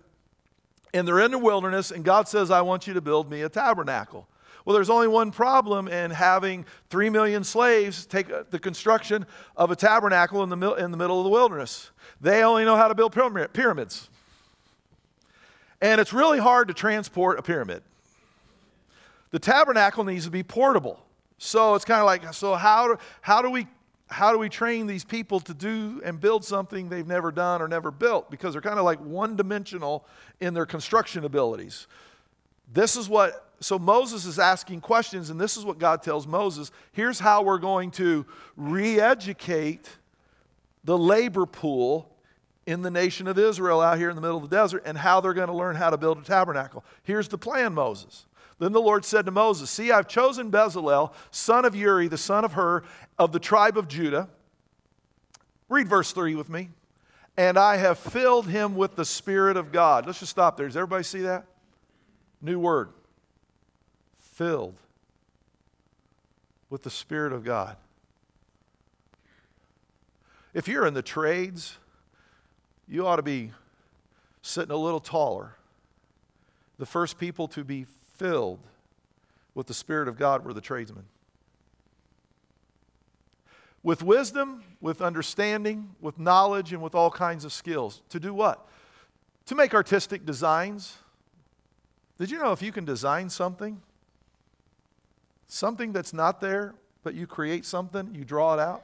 [0.93, 3.49] and they're in the wilderness, and God says, I want you to build me a
[3.49, 4.27] tabernacle.
[4.65, 9.71] Well, there's only one problem in having three million slaves take uh, the construction of
[9.71, 11.91] a tabernacle in the, in the middle of the wilderness.
[12.21, 14.09] They only know how to build pyramids.
[15.81, 17.83] And it's really hard to transport a pyramid.
[19.31, 20.99] The tabernacle needs to be portable.
[21.37, 23.67] So it's kind of like, so how do, how do we
[24.11, 27.67] how do we train these people to do and build something they've never done or
[27.67, 28.31] never built?
[28.31, 30.03] Because they're kind of like one dimensional
[30.39, 31.87] in their construction abilities.
[32.73, 36.71] This is what, so Moses is asking questions, and this is what God tells Moses.
[36.91, 38.25] Here's how we're going to
[38.57, 39.87] re educate
[40.83, 42.09] the labor pool
[42.69, 45.19] in the nation of Israel out here in the middle of the desert and how
[45.19, 46.85] they're going to learn how to build a tabernacle.
[47.03, 48.27] Here's the plan, Moses.
[48.59, 52.45] Then the Lord said to Moses, See, I've chosen Bezalel, son of Uri, the son
[52.45, 52.83] of Hur,
[53.17, 54.29] of the tribe of Judah.
[55.67, 56.69] Read verse 3 with me.
[57.37, 60.05] And I have filled him with the Spirit of God.
[60.05, 60.67] Let's just stop there.
[60.67, 61.45] Does everybody see that?
[62.41, 62.89] New word.
[64.19, 64.75] Filled
[66.69, 67.77] with the Spirit of God.
[70.53, 71.77] If you're in the trades,
[72.89, 73.51] you ought to be
[74.41, 75.53] sitting a little taller.
[76.79, 77.85] The first people to be
[78.17, 78.59] filled
[79.53, 81.05] with the Spirit of God were the tradesmen.
[83.83, 88.01] With wisdom, with understanding, with knowledge, and with all kinds of skills.
[88.09, 88.67] To do what?
[89.45, 90.97] To make artistic designs.
[92.17, 93.81] Did you know if you can design something,
[95.47, 98.83] something that's not there, but you create something, you draw it out?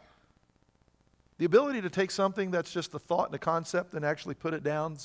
[1.37, 4.53] The ability to take something that's just a thought and a concept and actually put
[4.53, 4.97] it down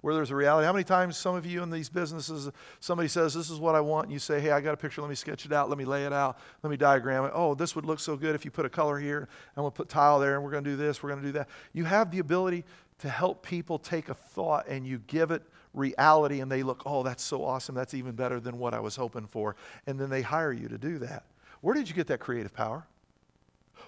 [0.00, 0.66] where there's a reality.
[0.66, 3.80] How many times some of you in these businesses, somebody says, This is what I
[3.80, 5.78] want, and you say, Hey, I got a picture, let me sketch it out, let
[5.78, 7.32] me lay it out, let me diagram it.
[7.34, 9.88] Oh, this would look so good if you put a color here, and we'll put
[9.88, 11.48] tile there, and we're going to do this, we're going to do that.
[11.72, 12.64] You have the ability
[12.98, 15.42] to help people take a thought and you give it
[15.74, 18.96] reality, and they look, Oh, that's so awesome, that's even better than what I was
[18.96, 19.56] hoping for.
[19.86, 21.24] And then they hire you to do that.
[21.62, 22.86] Where did you get that creative power?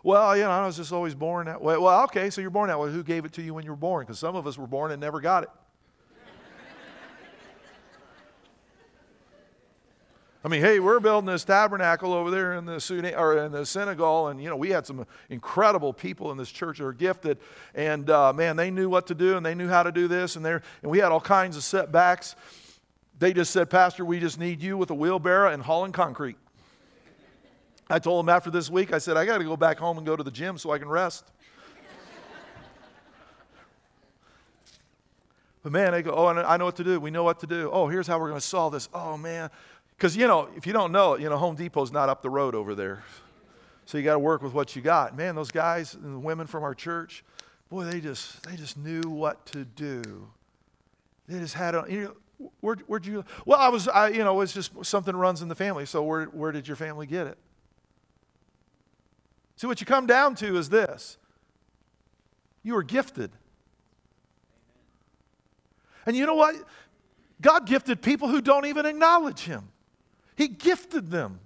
[0.03, 1.77] Well, you know, I was just always born that way.
[1.77, 2.91] Well, okay, so you're born that way.
[2.91, 4.05] Who gave it to you when you were born?
[4.05, 5.51] Because some of us were born and never got it.
[10.45, 13.67] I mean, hey, we're building this tabernacle over there in the Sudan, or in the
[13.67, 17.39] Senegal, and you know we had some incredible people in this church that are gifted,
[17.75, 20.37] and uh, man, they knew what to do and they knew how to do this,
[20.37, 22.37] and there, and we had all kinds of setbacks.
[23.19, 26.37] They just said, Pastor, we just need you with a wheelbarrow and hauling concrete.
[27.91, 30.07] I told him after this week, I said, I got to go back home and
[30.07, 31.25] go to the gym so I can rest.
[35.63, 37.01] but man, they go, oh, I know what to do.
[37.01, 37.71] We know what to do.
[37.73, 38.89] Oh, here's how we're going to solve this.
[38.93, 39.51] Oh man,
[39.99, 42.55] because, you know, if you don't know, you know, Home Depot's not up the road
[42.55, 43.03] over there.
[43.85, 45.17] So you got to work with what you got.
[45.17, 47.25] Man, those guys and the women from our church,
[47.69, 50.29] boy, they just, they just knew what to do.
[51.27, 54.41] They just had, a, you know, where, where'd you, well, I was, I, you know,
[54.41, 55.85] it's just something runs in the family.
[55.85, 57.39] So where, where did your family get it?
[59.59, 61.19] See, what you come down to is this
[62.63, 63.33] you are gifted.
[66.07, 66.55] And you know what?
[67.41, 69.69] God gifted people who don't even acknowledge Him.
[70.37, 71.41] He gifted them.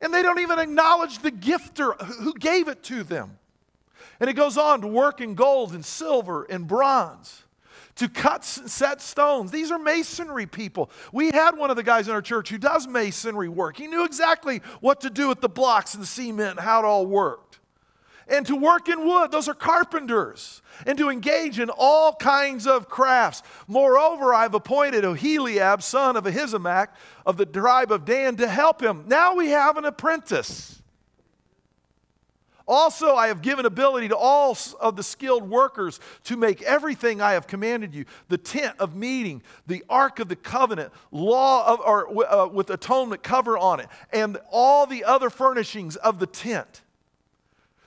[0.00, 3.36] And they don't even acknowledge the gifter who gave it to them.
[4.20, 7.42] And it goes on to work in gold and silver and bronze,
[7.98, 9.50] to cut set stones.
[9.50, 10.90] These are masonry people.
[11.12, 13.76] We had one of the guys in our church who does masonry work.
[13.76, 16.84] He knew exactly what to do with the blocks and the cement and how it
[16.84, 17.58] all worked.
[18.28, 22.88] And to work in wood, those are carpenters and to engage in all kinds of
[22.88, 23.42] crafts.
[23.66, 26.88] Moreover, I've appointed Oholiab, son of Ahisamach
[27.24, 29.04] of the tribe of Dan, to help him.
[29.06, 30.82] Now we have an apprentice.
[32.68, 37.32] Also, I have given ability to all of the skilled workers to make everything I
[37.32, 42.30] have commanded you the tent of meeting, the ark of the covenant, law of, or
[42.30, 46.82] uh, with atonement cover on it, and all the other furnishings of the tent,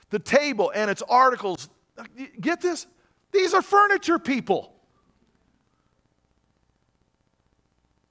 [0.09, 1.69] the table and its articles,
[2.39, 2.87] Get this?
[3.31, 4.73] These are furniture people.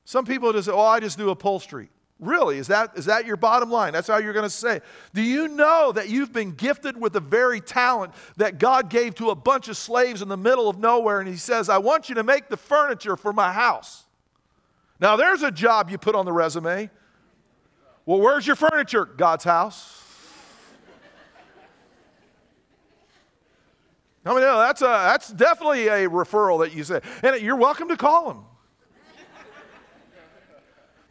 [0.04, 1.88] Some people just say, oh, I just do upholstery.
[2.20, 2.59] Really?
[2.59, 3.94] Is that, is that your bottom line?
[3.94, 4.83] That's how you're going to say.
[5.14, 9.30] Do you know that you've been gifted with the very talent that God gave to
[9.30, 11.20] a bunch of slaves in the middle of nowhere?
[11.20, 14.04] And He says, I want you to make the furniture for my house.
[15.00, 16.90] Now, there's a job you put on the resume.
[18.04, 19.06] Well, where's your furniture?
[19.06, 19.96] God's house.
[24.26, 27.00] I mean, that's, a, that's definitely a referral that you say.
[27.22, 28.44] And you're welcome to call them.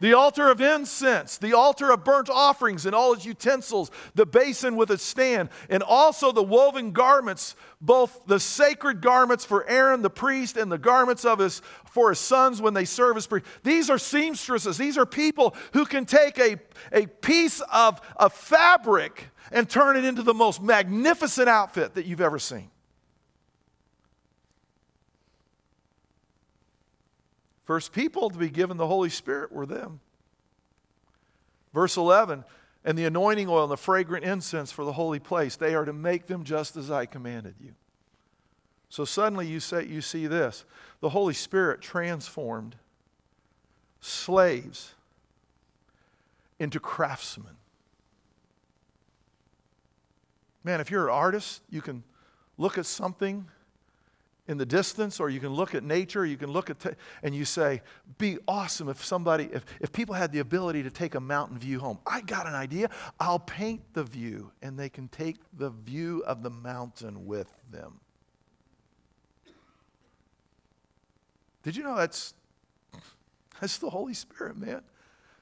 [0.00, 4.76] The altar of incense, the altar of burnt offerings and all its utensils, the basin
[4.76, 10.10] with its stand, and also the woven garments, both the sacred garments for Aaron the
[10.10, 13.48] priest and the garments of his for his sons when they serve as priests.
[13.62, 14.78] These are seamstresses.
[14.78, 16.56] These are people who can take a,
[16.92, 22.20] a piece of, of fabric and turn it into the most magnificent outfit that you've
[22.20, 22.70] ever seen.
[27.70, 30.00] First people to be given the Holy Spirit were them.
[31.72, 32.42] Verse 11,
[32.84, 35.92] and the anointing oil and the fragrant incense for the holy place, they are to
[35.92, 37.76] make them just as I commanded you.
[38.88, 40.64] So suddenly you, say, you see this
[41.00, 42.74] the Holy Spirit transformed
[44.00, 44.94] slaves
[46.58, 47.54] into craftsmen.
[50.64, 52.02] Man, if you're an artist, you can
[52.58, 53.46] look at something
[54.48, 56.90] in the distance, or you can look at nature, you can look at, t-
[57.22, 57.82] and you say,
[58.18, 61.78] be awesome if somebody, if, if people had the ability to take a mountain view
[61.78, 61.98] home.
[62.06, 62.90] I got an idea.
[63.18, 68.00] I'll paint the view, and they can take the view of the mountain with them.
[71.62, 72.34] Did you know that's,
[73.60, 74.82] that's the Holy Spirit, man?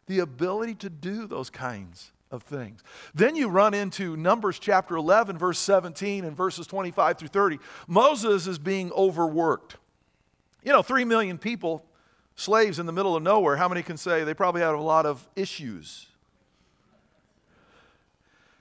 [0.06, 2.82] The ability to do those kinds of things.
[3.14, 7.58] Then you run into Numbers chapter 11, verse 17, and verses 25 through 30.
[7.86, 9.76] Moses is being overworked.
[10.62, 11.84] You know, three million people,
[12.36, 13.56] slaves in the middle of nowhere.
[13.56, 16.06] How many can say they probably had a lot of issues?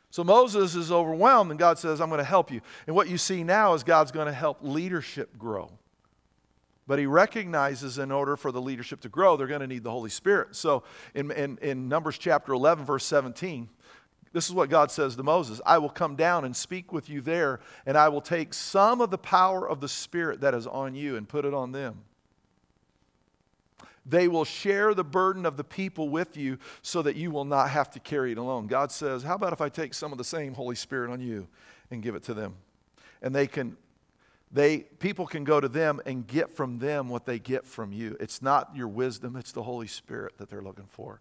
[0.10, 2.62] So Moses is overwhelmed, and God says, I'm going to help you.
[2.88, 5.70] And what you see now is God's going to help leadership grow.
[6.88, 9.92] But he recognizes in order for the leadership to grow, they're going to need the
[9.92, 10.56] Holy Spirit.
[10.56, 10.84] So
[11.14, 13.68] in, in, in Numbers chapter 11, verse 17,
[14.32, 17.22] this is what God says to Moses I will come down and speak with you
[17.22, 20.96] there, and I will take some of the power of the Spirit that is on
[20.96, 22.04] you and put it on them.
[24.06, 27.70] They will share the burden of the people with you so that you will not
[27.72, 28.68] have to carry it alone.
[28.68, 31.48] God says, How about if I take some of the same Holy Spirit on you
[31.92, 32.56] and give it to them?
[33.22, 33.76] And they can
[34.52, 38.16] they, people can go to them and get from them what they get from you.
[38.20, 41.20] It's not your wisdom, it's the Holy Spirit that they're looking for.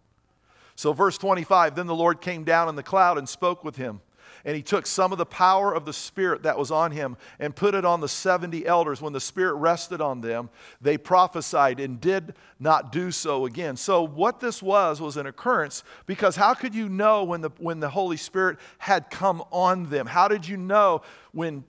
[0.77, 4.01] So, verse 25 Then the Lord came down in the cloud and spoke with him.
[4.45, 7.57] And he took some of the power of the Spirit that was on him and
[7.57, 9.03] put it on the 70 elders.
[9.03, 10.51] When the Spirit rested on them,
[10.81, 13.77] they prophesied and did not do so again.
[13.77, 17.81] So, what this was was an occurrence because how could you know when the, when
[17.81, 20.07] the Holy Spirit had come on them?
[20.07, 21.03] How did you know
[21.33, 21.65] when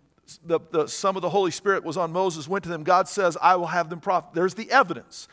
[0.45, 2.83] the, the, some of the Holy Spirit was on Moses, went to them.
[2.83, 4.33] God says, I will have them prophet.
[4.33, 5.27] There's the evidence.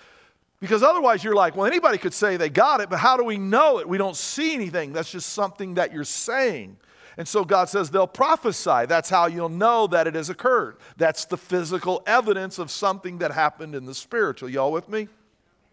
[0.60, 3.36] Because otherwise, you're like, well, anybody could say they got it, but how do we
[3.36, 3.88] know it?
[3.88, 4.92] We don't see anything.
[4.92, 6.76] That's just something that you're saying.
[7.16, 8.86] And so God says they'll prophesy.
[8.86, 10.76] That's how you'll know that it has occurred.
[10.96, 14.48] That's the physical evidence of something that happened in the spiritual.
[14.48, 15.08] Y'all with me?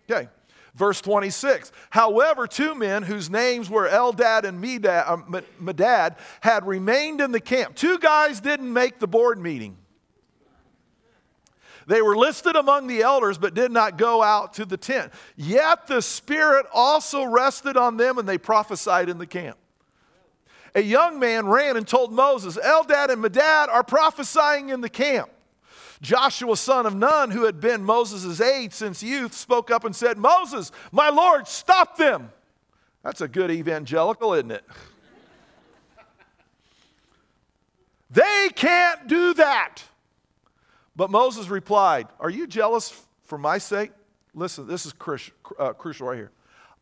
[0.10, 0.28] Okay.
[0.76, 5.18] Verse 26 However, two men whose names were Eldad and uh,
[5.62, 7.76] Medad had remained in the camp.
[7.76, 9.78] Two guys didn't make the board meeting.
[11.88, 15.12] They were listed among the elders, but did not go out to the tent.
[15.36, 19.58] Yet the Spirit also rested on them, and they prophesied in the camp.
[20.74, 25.30] A young man ran and told Moses, Eldad and Medad are prophesying in the camp.
[26.02, 30.18] Joshua, son of Nun, who had been Moses' aide since youth, spoke up and said,
[30.18, 32.32] Moses, my Lord, stop them.
[33.04, 34.64] That's a good evangelical, isn't it?
[38.10, 39.84] they can't do that.
[40.95, 43.91] But Moses replied, Are you jealous for my sake?
[44.34, 46.32] Listen, this is crucial, uh, crucial right here.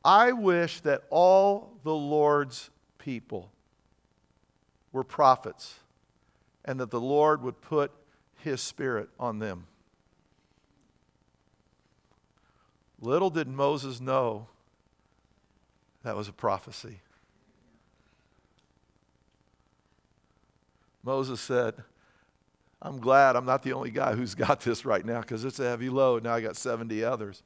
[0.03, 3.51] I wish that all the Lord's people
[4.91, 5.75] were prophets
[6.63, 7.91] and that the Lord would put
[8.43, 9.67] his spirit on them.
[13.01, 14.47] Little did Moses know
[16.03, 16.99] that was a prophecy.
[21.03, 21.75] Moses said,
[22.81, 25.69] I'm glad I'm not the only guy who's got this right now because it's a
[25.69, 26.23] heavy load.
[26.23, 27.43] Now I got 70 others.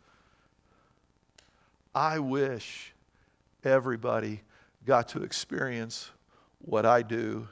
[1.93, 2.93] I wish
[3.63, 4.41] everybody
[4.85, 6.09] got to experience
[6.59, 7.47] what I do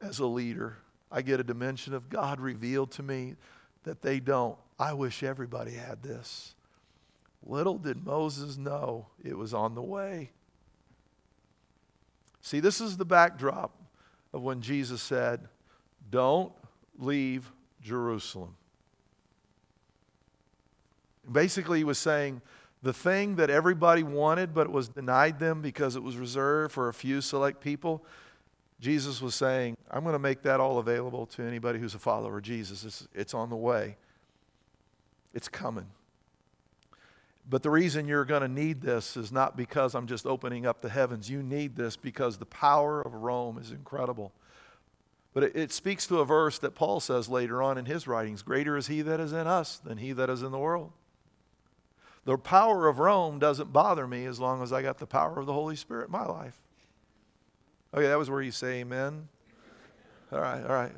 [0.00, 0.78] as a leader
[1.10, 3.36] I get a dimension of God revealed to me
[3.84, 4.58] that they don't.
[4.78, 6.54] I wish everybody had this.
[7.42, 10.30] Little did Moses know it was on the way.
[12.40, 13.74] See, this is the backdrop
[14.32, 15.48] of when Jesus said,
[16.10, 16.52] Don't
[16.98, 17.50] leave
[17.82, 18.56] Jerusalem.
[21.30, 22.40] Basically, he was saying,
[22.82, 26.94] the thing that everybody wanted, but was denied them because it was reserved for a
[26.94, 28.04] few select people,
[28.80, 32.38] Jesus was saying, I'm going to make that all available to anybody who's a follower
[32.38, 32.84] of Jesus.
[32.84, 33.96] It's, it's on the way,
[35.34, 35.86] it's coming.
[37.50, 40.82] But the reason you're going to need this is not because I'm just opening up
[40.82, 41.30] the heavens.
[41.30, 44.32] You need this because the power of Rome is incredible.
[45.32, 48.42] But it, it, speaks to a verse that Paul says later on in his writings
[48.42, 50.92] Greater is he that is in us than he that is in the world.
[52.24, 55.46] The power of Rome doesn't bother me as long as I got the power of
[55.46, 56.60] the Holy Spirit in my life.
[57.94, 59.28] Okay, that was where you say amen.
[60.30, 60.92] All right, all right.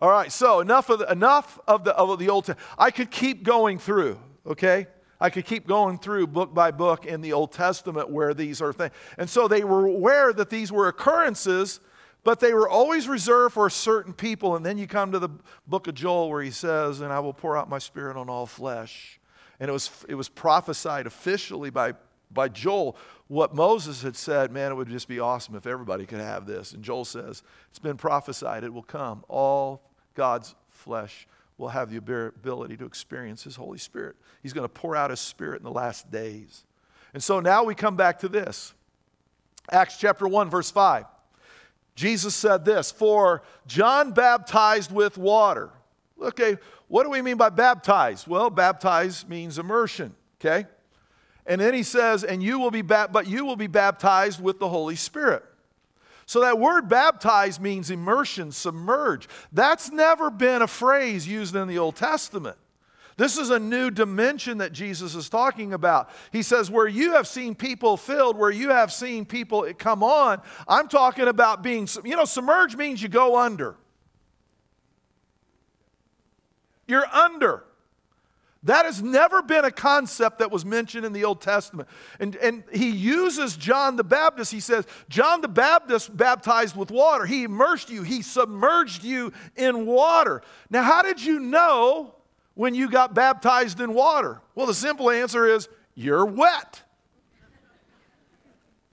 [0.00, 2.66] All right, so enough of the, enough of the, of the Old Testament.
[2.78, 4.86] I could keep going through, okay?
[5.20, 8.72] I could keep going through book by book in the Old Testament where these are
[8.72, 8.92] things.
[9.18, 11.80] And so they were aware that these were occurrences,
[12.24, 14.56] but they were always reserved for certain people.
[14.56, 15.28] And then you come to the
[15.66, 18.46] book of Joel where he says, And I will pour out my spirit on all
[18.46, 19.20] flesh.
[19.58, 21.92] And it was, it was prophesied officially by,
[22.32, 22.96] by Joel
[23.30, 26.72] what Moses had said, man, it would just be awesome if everybody could have this.
[26.72, 29.24] And Joel says, It's been prophesied, it will come.
[29.28, 29.82] All
[30.14, 34.16] God's flesh will have the ability to experience His Holy Spirit.
[34.42, 36.64] He's going to pour out His Spirit in the last days.
[37.14, 38.74] And so now we come back to this
[39.70, 41.04] Acts chapter 1, verse 5.
[41.94, 45.70] Jesus said this For John baptized with water.
[46.20, 46.56] Okay,
[46.88, 48.26] what do we mean by baptized?
[48.26, 50.66] Well, baptized means immersion, okay?
[51.50, 54.68] And then he says, and you will be but you will be baptized with the
[54.68, 55.42] Holy Spirit.
[56.24, 59.28] So that word baptized means immersion, submerge.
[59.50, 62.56] That's never been a phrase used in the Old Testament.
[63.16, 66.10] This is a new dimension that Jesus is talking about.
[66.30, 70.40] He says, Where you have seen people filled, where you have seen people come on,
[70.68, 73.74] I'm talking about being, you know, submerge means you go under.
[76.86, 77.64] You're under.
[78.64, 81.88] That has never been a concept that was mentioned in the Old Testament.
[82.18, 84.52] And, and he uses John the Baptist.
[84.52, 87.24] He says, John the Baptist baptized with water.
[87.24, 90.42] He immersed you, he submerged you in water.
[90.68, 92.14] Now, how did you know
[92.54, 94.42] when you got baptized in water?
[94.54, 96.82] Well, the simple answer is you're wet.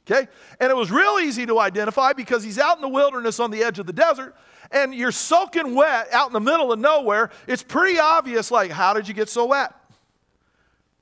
[0.10, 0.28] Okay?
[0.60, 3.64] And it was real easy to identify because he's out in the wilderness on the
[3.64, 4.36] edge of the desert
[4.72, 8.94] and you're soaking wet out in the middle of nowhere, it's pretty obvious like, how
[8.94, 9.74] did you get so wet?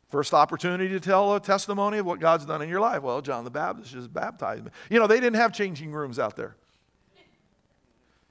[0.09, 3.01] First opportunity to tell a testimony of what God's done in your life.
[3.01, 4.71] Well, John the Baptist just baptized me.
[4.89, 6.55] You know, they didn't have changing rooms out there.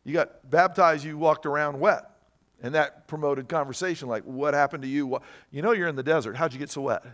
[0.04, 2.10] You got baptized, you walked around wet.
[2.62, 5.20] And that promoted conversation like, what happened to you?
[5.50, 6.36] You know, you're in the desert.
[6.36, 7.04] How'd you get so wet?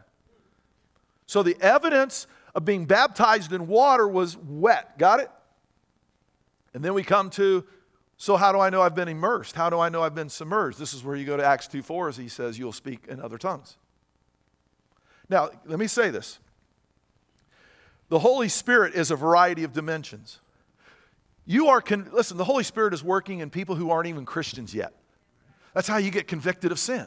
[1.27, 4.99] So the evidence of being baptized in water was wet.
[4.99, 5.31] Got it?
[6.75, 7.65] And then we come to
[8.21, 9.55] so, how do I know I've been immersed?
[9.55, 10.79] How do I know I've been submerged?
[10.79, 13.19] This is where you go to Acts 2 4 as he says, You'll speak in
[13.19, 13.79] other tongues.
[15.31, 16.39] Now, let me say this
[18.11, 20.39] the Holy Spirit is a variety of dimensions.
[21.47, 24.75] You are, con- listen, the Holy Spirit is working in people who aren't even Christians
[24.75, 24.93] yet.
[25.73, 27.07] That's how you get convicted of sin.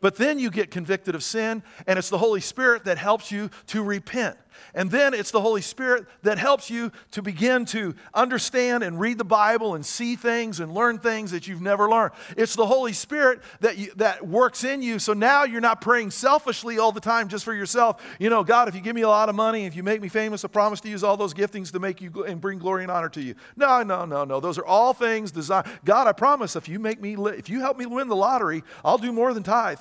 [0.00, 3.50] But then you get convicted of sin, and it's the Holy Spirit that helps you
[3.66, 4.36] to repent.
[4.74, 9.18] And then it's the Holy Spirit that helps you to begin to understand and read
[9.18, 12.12] the Bible and see things and learn things that you've never learned.
[12.36, 14.98] It's the Holy Spirit that, you, that works in you.
[14.98, 18.02] So now you're not praying selfishly all the time just for yourself.
[18.18, 20.08] You know, God, if you give me a lot of money, if you make me
[20.08, 22.90] famous, I promise to use all those giftings to make you and bring glory and
[22.90, 23.34] honor to you.
[23.56, 24.40] No, no, no, no.
[24.40, 25.66] Those are all things designed.
[25.84, 28.98] God, I promise if you make me, if you help me win the lottery, I'll
[28.98, 29.78] do more than tithe.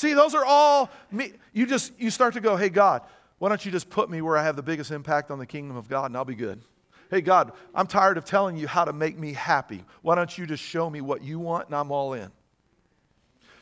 [0.00, 1.34] See, those are all me.
[1.52, 3.02] You just you start to go, hey God,
[3.36, 5.76] why don't you just put me where I have the biggest impact on the kingdom
[5.76, 6.62] of God and I'll be good.
[7.10, 9.84] Hey God, I'm tired of telling you how to make me happy.
[10.00, 12.30] Why don't you just show me what you want and I'm all in.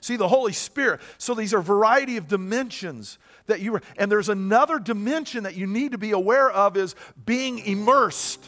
[0.01, 1.01] See, the Holy Spirit.
[1.19, 5.67] So these are variety of dimensions that you are, and there's another dimension that you
[5.67, 6.95] need to be aware of is
[7.27, 8.47] being immersed.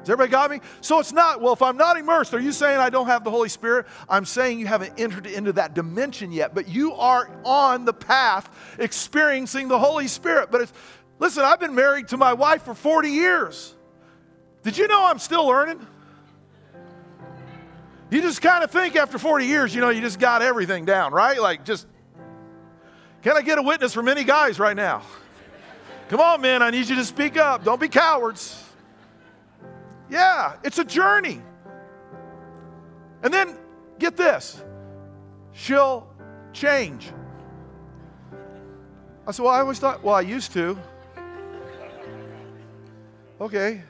[0.00, 0.60] Has everybody got me?
[0.80, 3.30] So it's not, well, if I'm not immersed, are you saying I don't have the
[3.30, 3.86] Holy Spirit?
[4.08, 8.48] I'm saying you haven't entered into that dimension yet, but you are on the path
[8.78, 10.50] experiencing the Holy Spirit.
[10.50, 10.72] But it's,
[11.18, 13.74] listen, I've been married to my wife for 40 years.
[14.62, 15.86] Did you know I'm still learning?
[18.10, 21.12] You just kind of think after 40 years, you know, you just got everything down,
[21.12, 21.40] right?
[21.40, 21.86] Like, just,
[23.22, 25.02] can I get a witness from any guys right now?
[26.08, 27.64] Come on, man, I need you to speak up.
[27.64, 28.64] Don't be cowards.
[30.10, 31.40] Yeah, it's a journey.
[33.22, 33.56] And then
[33.98, 34.62] get this
[35.52, 36.08] she'll
[36.52, 37.12] change.
[39.26, 40.78] I said, Well, I always thought, well, I used to.
[43.40, 43.82] Okay,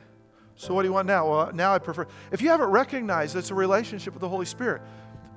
[0.55, 1.29] so what do you want now?
[1.29, 2.07] Well, now I prefer.
[2.31, 4.83] If you haven't recognized it's a relationship with the Holy Spirit,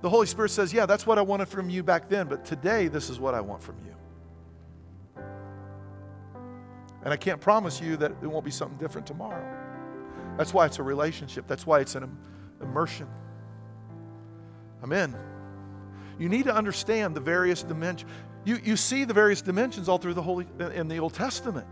[0.02, 2.88] the Holy Spirit says, Yeah, that's what I wanted from you back then, but today
[2.88, 5.24] this is what I want from you.
[7.04, 9.63] And I can't promise you that it won't be something different tomorrow.
[10.38, 11.48] That's why it's a relationship.
[11.48, 12.18] That's why it's an
[12.62, 13.08] immersion.
[14.84, 15.16] Amen.
[16.20, 18.12] You need to understand the various dimensions.
[18.46, 21.68] You, you see the various dimensions all through the Holy in the Old Testament.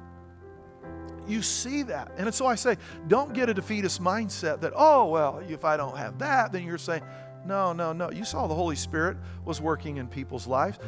[1.27, 2.11] You see that.
[2.17, 5.97] And so I say, don't get a defeatist mindset that, oh, well, if I don't
[5.97, 7.03] have that, then you're saying,
[7.45, 8.11] no, no, no.
[8.11, 10.79] You saw the Holy Spirit was working in people's lives.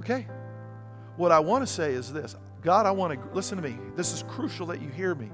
[0.00, 0.26] Okay?
[1.16, 3.76] What I want to say is this God, I want to, listen to me.
[3.96, 5.30] This is crucial that you hear me.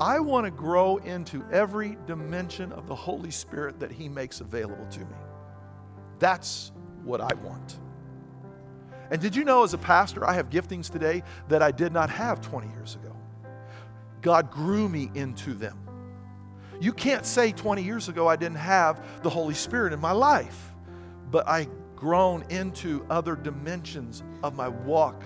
[0.00, 4.86] I want to grow into every dimension of the Holy Spirit that He makes available
[4.90, 5.16] to me.
[6.18, 6.72] That's
[7.02, 7.78] what I want.
[9.10, 12.10] And did you know, as a pastor, I have giftings today that I did not
[12.10, 13.14] have 20 years ago?
[14.20, 15.78] God grew me into them.
[16.80, 20.74] You can't say 20 years ago I didn't have the Holy Spirit in my life,
[21.30, 25.22] but I grown into other dimensions of my walk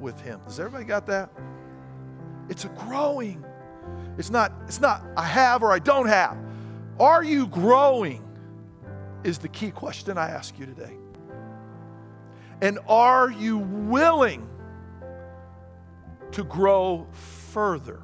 [0.00, 0.40] with Him.
[0.46, 1.30] Does everybody got that?
[2.48, 3.44] It's a growing.
[4.18, 6.36] It's not, it's not I have or I don't have.
[7.00, 8.22] Are you growing?
[9.24, 10.96] Is the key question I ask you today.
[12.60, 14.48] And are you willing
[16.32, 18.02] to grow further?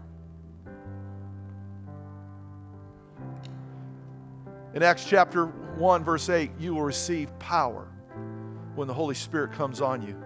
[4.73, 7.89] In Acts chapter 1, verse 8, you will receive power
[8.77, 10.17] when the Holy Spirit comes on you.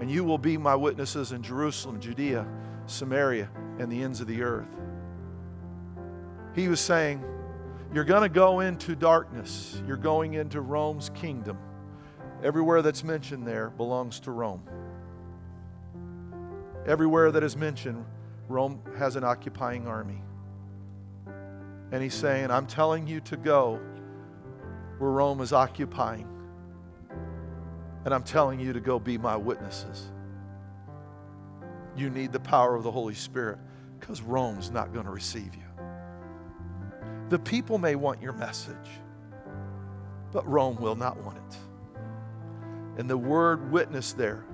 [0.00, 2.46] And you will be my witnesses in Jerusalem, Judea,
[2.86, 4.68] Samaria, and the ends of the earth.
[6.56, 7.22] He was saying,
[7.92, 11.58] You're going to go into darkness, you're going into Rome's kingdom.
[12.42, 14.62] Everywhere that's mentioned there belongs to Rome.
[16.86, 18.04] Everywhere that is mentioned,
[18.48, 20.22] Rome has an occupying army.
[21.92, 23.80] And he's saying, I'm telling you to go
[24.98, 26.28] where Rome is occupying.
[28.04, 30.10] And I'm telling you to go be my witnesses.
[31.96, 33.58] You need the power of the Holy Spirit
[33.98, 35.65] because Rome's not going to receive you.
[37.28, 38.88] The people may want your message,
[40.32, 41.56] but Rome will not want it.
[42.98, 44.44] And the word witness there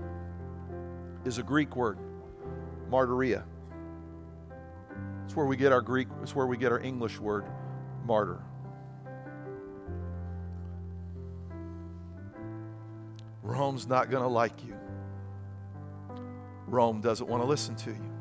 [1.25, 1.99] is a Greek word,
[2.91, 3.45] martyria.
[5.25, 7.45] It's where we get our Greek, it's where we get our English word,
[8.05, 8.41] martyr.
[13.43, 14.77] Rome's not going to like you.
[16.67, 18.12] Rome doesn't want to listen to you.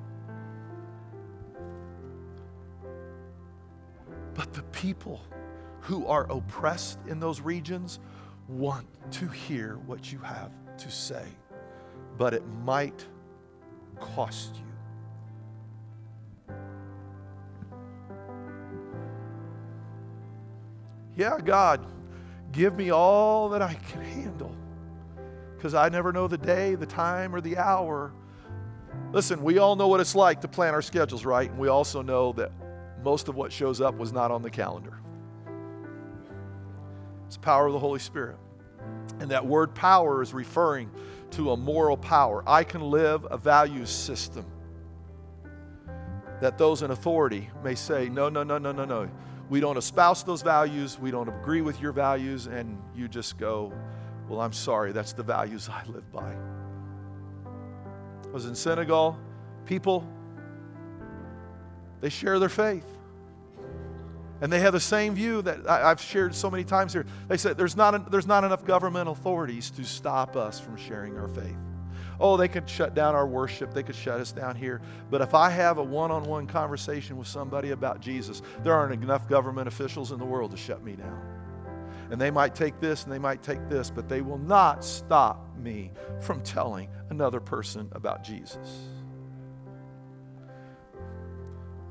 [4.81, 5.21] People
[5.81, 7.99] who are oppressed in those regions
[8.47, 11.23] want to hear what you have to say,
[12.17, 13.05] but it might
[13.99, 16.55] cost you.
[21.15, 21.85] Yeah, God,
[22.51, 24.55] give me all that I can handle
[25.55, 28.13] because I never know the day, the time, or the hour.
[29.11, 31.51] Listen, we all know what it's like to plan our schedules, right?
[31.51, 32.51] And we also know that
[33.03, 34.99] most of what shows up was not on the calendar.
[37.27, 38.37] It's power of the Holy Spirit.
[39.19, 40.91] And that word power is referring
[41.31, 42.43] to a moral power.
[42.45, 44.45] I can live a values system
[46.41, 49.09] that those in authority may say, no, no, no, no, no, no.
[49.49, 50.99] We don't espouse those values.
[50.99, 52.47] We don't agree with your values.
[52.47, 53.71] And you just go,
[54.27, 54.91] well, I'm sorry.
[54.91, 56.33] That's the values I live by.
[58.25, 59.19] I was in Senegal.
[59.65, 60.07] People,
[62.01, 62.85] they share their faith.
[64.41, 67.05] And they have the same view that I, have shared so many times here.
[67.27, 71.27] They said there's not, there's not enough government authorities to stop us from sharing our
[71.27, 71.55] faith.
[72.19, 74.81] Oh, they could shut down our worship, they could shut us down here.
[75.09, 79.03] But if I have a one on one conversation with somebody about Jesus, there aren't
[79.03, 81.19] enough government officials in the world to shut me down.
[82.11, 85.55] And they might take this and they might take this, but they will not stop
[85.57, 88.57] me from telling another person about Jesus.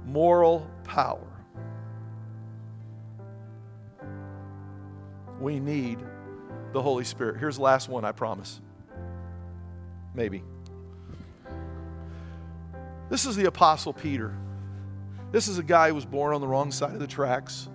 [0.07, 1.30] Moral power.
[5.40, 5.98] we need
[6.72, 7.38] the Holy Spirit.
[7.38, 8.61] Here's the last one, I promise.
[10.14, 10.44] Maybe.
[13.09, 14.36] This is the Apostle Peter.
[15.32, 17.68] This is a guy who was born on the wrong side of the tracks.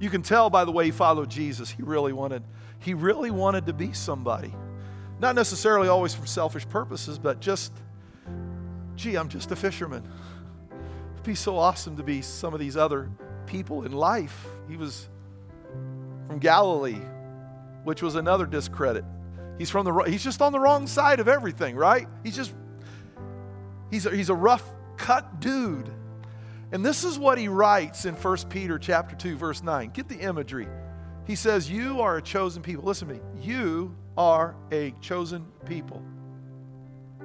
[0.00, 2.42] You can tell by the way he followed Jesus, he really wanted,
[2.80, 4.52] he really wanted to be somebody.
[5.20, 7.72] Not necessarily always for selfish purposes, but just,
[9.02, 10.08] gee, I'm just a fisherman.
[11.14, 13.10] It'd be so awesome to be some of these other
[13.46, 14.46] people in life.
[14.68, 15.08] He was
[16.28, 17.00] from Galilee,
[17.82, 19.04] which was another discredit.
[19.58, 22.06] He's from the he's just on the wrong side of everything, right?
[22.22, 22.54] He's just
[23.90, 24.64] he's a, he's a rough
[24.96, 25.90] cut dude.
[26.70, 29.90] And this is what he writes in 1 Peter chapter 2 verse 9.
[29.90, 30.68] Get the imagery.
[31.26, 33.20] He says, "You are a chosen people." Listen to me.
[33.40, 36.02] You are a chosen people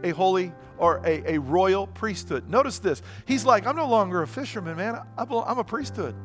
[0.04, 2.50] a holy or a, a royal priesthood.
[2.50, 3.02] Notice this.
[3.26, 5.02] He's like, I'm no longer a fisherman, man.
[5.18, 6.16] I'm a priesthood.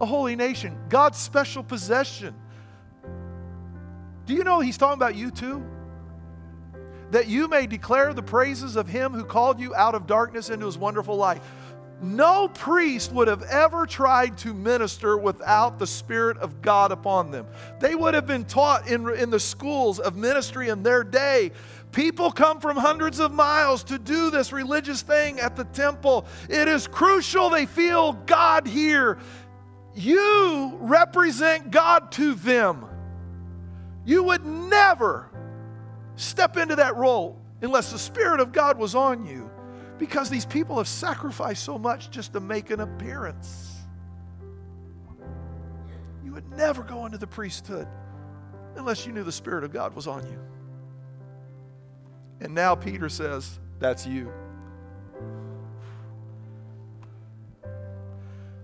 [0.00, 2.34] a holy nation, God's special possession.
[4.26, 5.64] Do you know he's talking about you too?
[7.12, 10.66] That you may declare the praises of him who called you out of darkness into
[10.66, 11.40] his wonderful light.
[12.02, 17.46] No priest would have ever tried to minister without the Spirit of God upon them.
[17.80, 21.52] They would have been taught in, in the schools of ministry in their day.
[21.96, 26.26] People come from hundreds of miles to do this religious thing at the temple.
[26.46, 29.16] It is crucial they feel God here.
[29.94, 32.84] You represent God to them.
[34.04, 35.30] You would never
[36.16, 39.50] step into that role unless the Spirit of God was on you
[39.96, 43.74] because these people have sacrificed so much just to make an appearance.
[46.22, 47.88] You would never go into the priesthood
[48.76, 50.38] unless you knew the Spirit of God was on you.
[52.40, 54.32] And now Peter says, That's you.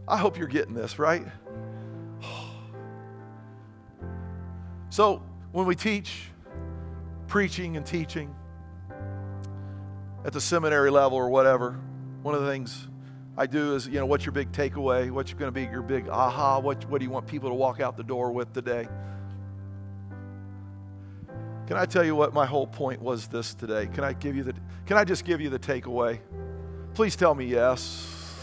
[0.07, 1.27] I hope you're getting this, right?
[4.91, 6.25] So, when we teach,
[7.27, 8.35] preaching and teaching
[10.27, 11.81] at the seminary level or whatever,
[12.21, 12.89] one of the things
[13.39, 15.11] I do is, you know, what's your big takeaway?
[15.11, 16.59] What's going to be your big aha?
[16.59, 18.87] What, what do you want people to walk out the door with today?
[21.67, 23.87] Can I tell you what my whole point was this today?
[23.87, 24.55] Can I give you the
[24.87, 26.19] can I just give you the takeaway?
[26.95, 28.37] Please tell me yes.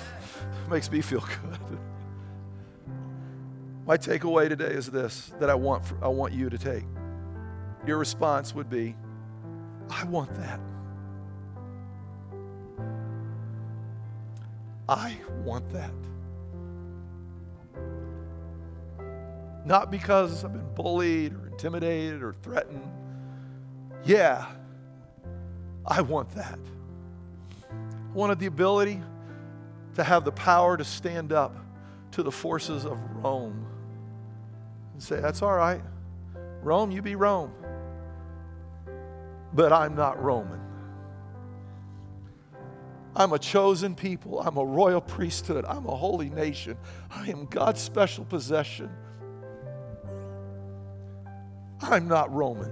[0.66, 1.80] It Makes me feel good.
[3.86, 6.86] My takeaway today is this that I want for, I want you to take.
[7.86, 8.96] Your response would be
[9.90, 10.60] I want that.
[14.88, 15.92] I want that.
[19.66, 22.90] Not because I've been bullied or intimidated or threatened
[24.06, 24.46] yeah,
[25.86, 26.60] I want that.
[27.72, 29.02] I wanted the ability
[29.96, 31.56] to have the power to stand up
[32.12, 33.66] to the forces of Rome
[34.94, 35.82] and say, That's all right.
[36.62, 37.54] Rome, you be Rome.
[39.54, 40.60] But I'm not Roman.
[43.16, 44.40] I'm a chosen people.
[44.40, 45.66] I'm a royal priesthood.
[45.66, 46.78] I'm a holy nation.
[47.10, 48.90] I am God's special possession.
[51.82, 52.72] I'm not Roman.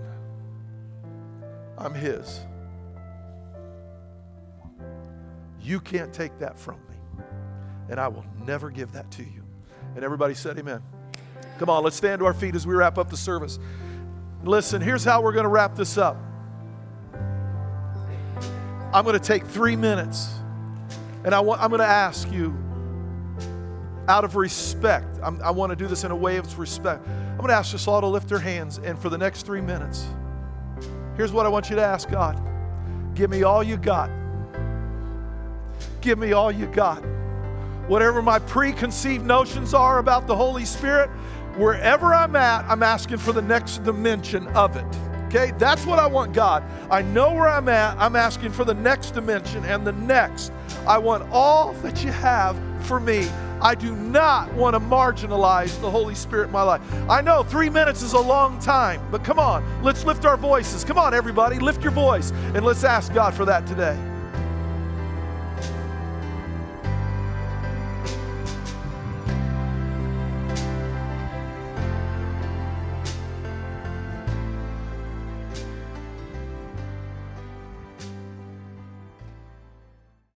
[1.78, 2.42] I'm His.
[5.62, 7.24] You can't take that from me,
[7.90, 9.44] and I will never give that to you.
[9.96, 10.82] And everybody said, Amen.
[11.60, 13.60] Come on, let's stand to our feet as we wrap up the service.
[14.44, 16.18] Listen, here's how we're going to wrap this up.
[18.94, 20.30] I'm going to take three minutes,
[21.26, 22.56] and I want, I'm going to ask you,
[24.08, 27.06] out of respect, I'm, i want to do this in a way of respect.
[27.08, 29.62] I'm going to ask us all to lift their hands, and for the next three
[29.62, 30.06] minutes,
[31.18, 32.42] Here's what I want you to ask God
[33.16, 34.12] Give me all you got.
[36.02, 37.04] Give me all you got.
[37.88, 41.10] Whatever my preconceived notions are about the Holy Spirit,
[41.58, 44.86] wherever I'm at, I'm asking for the next dimension of it.
[45.26, 45.52] Okay?
[45.58, 46.64] That's what I want, God.
[46.92, 47.98] I know where I'm at.
[47.98, 50.52] I'm asking for the next dimension and the next.
[50.86, 52.56] I want all that you have
[52.86, 53.28] for me.
[53.62, 56.82] I do not want to marginalize the Holy Spirit in my life.
[57.10, 60.84] I know three minutes is a long time, but come on, let's lift our voices.
[60.84, 63.98] Come on, everybody, lift your voice and let's ask God for that today.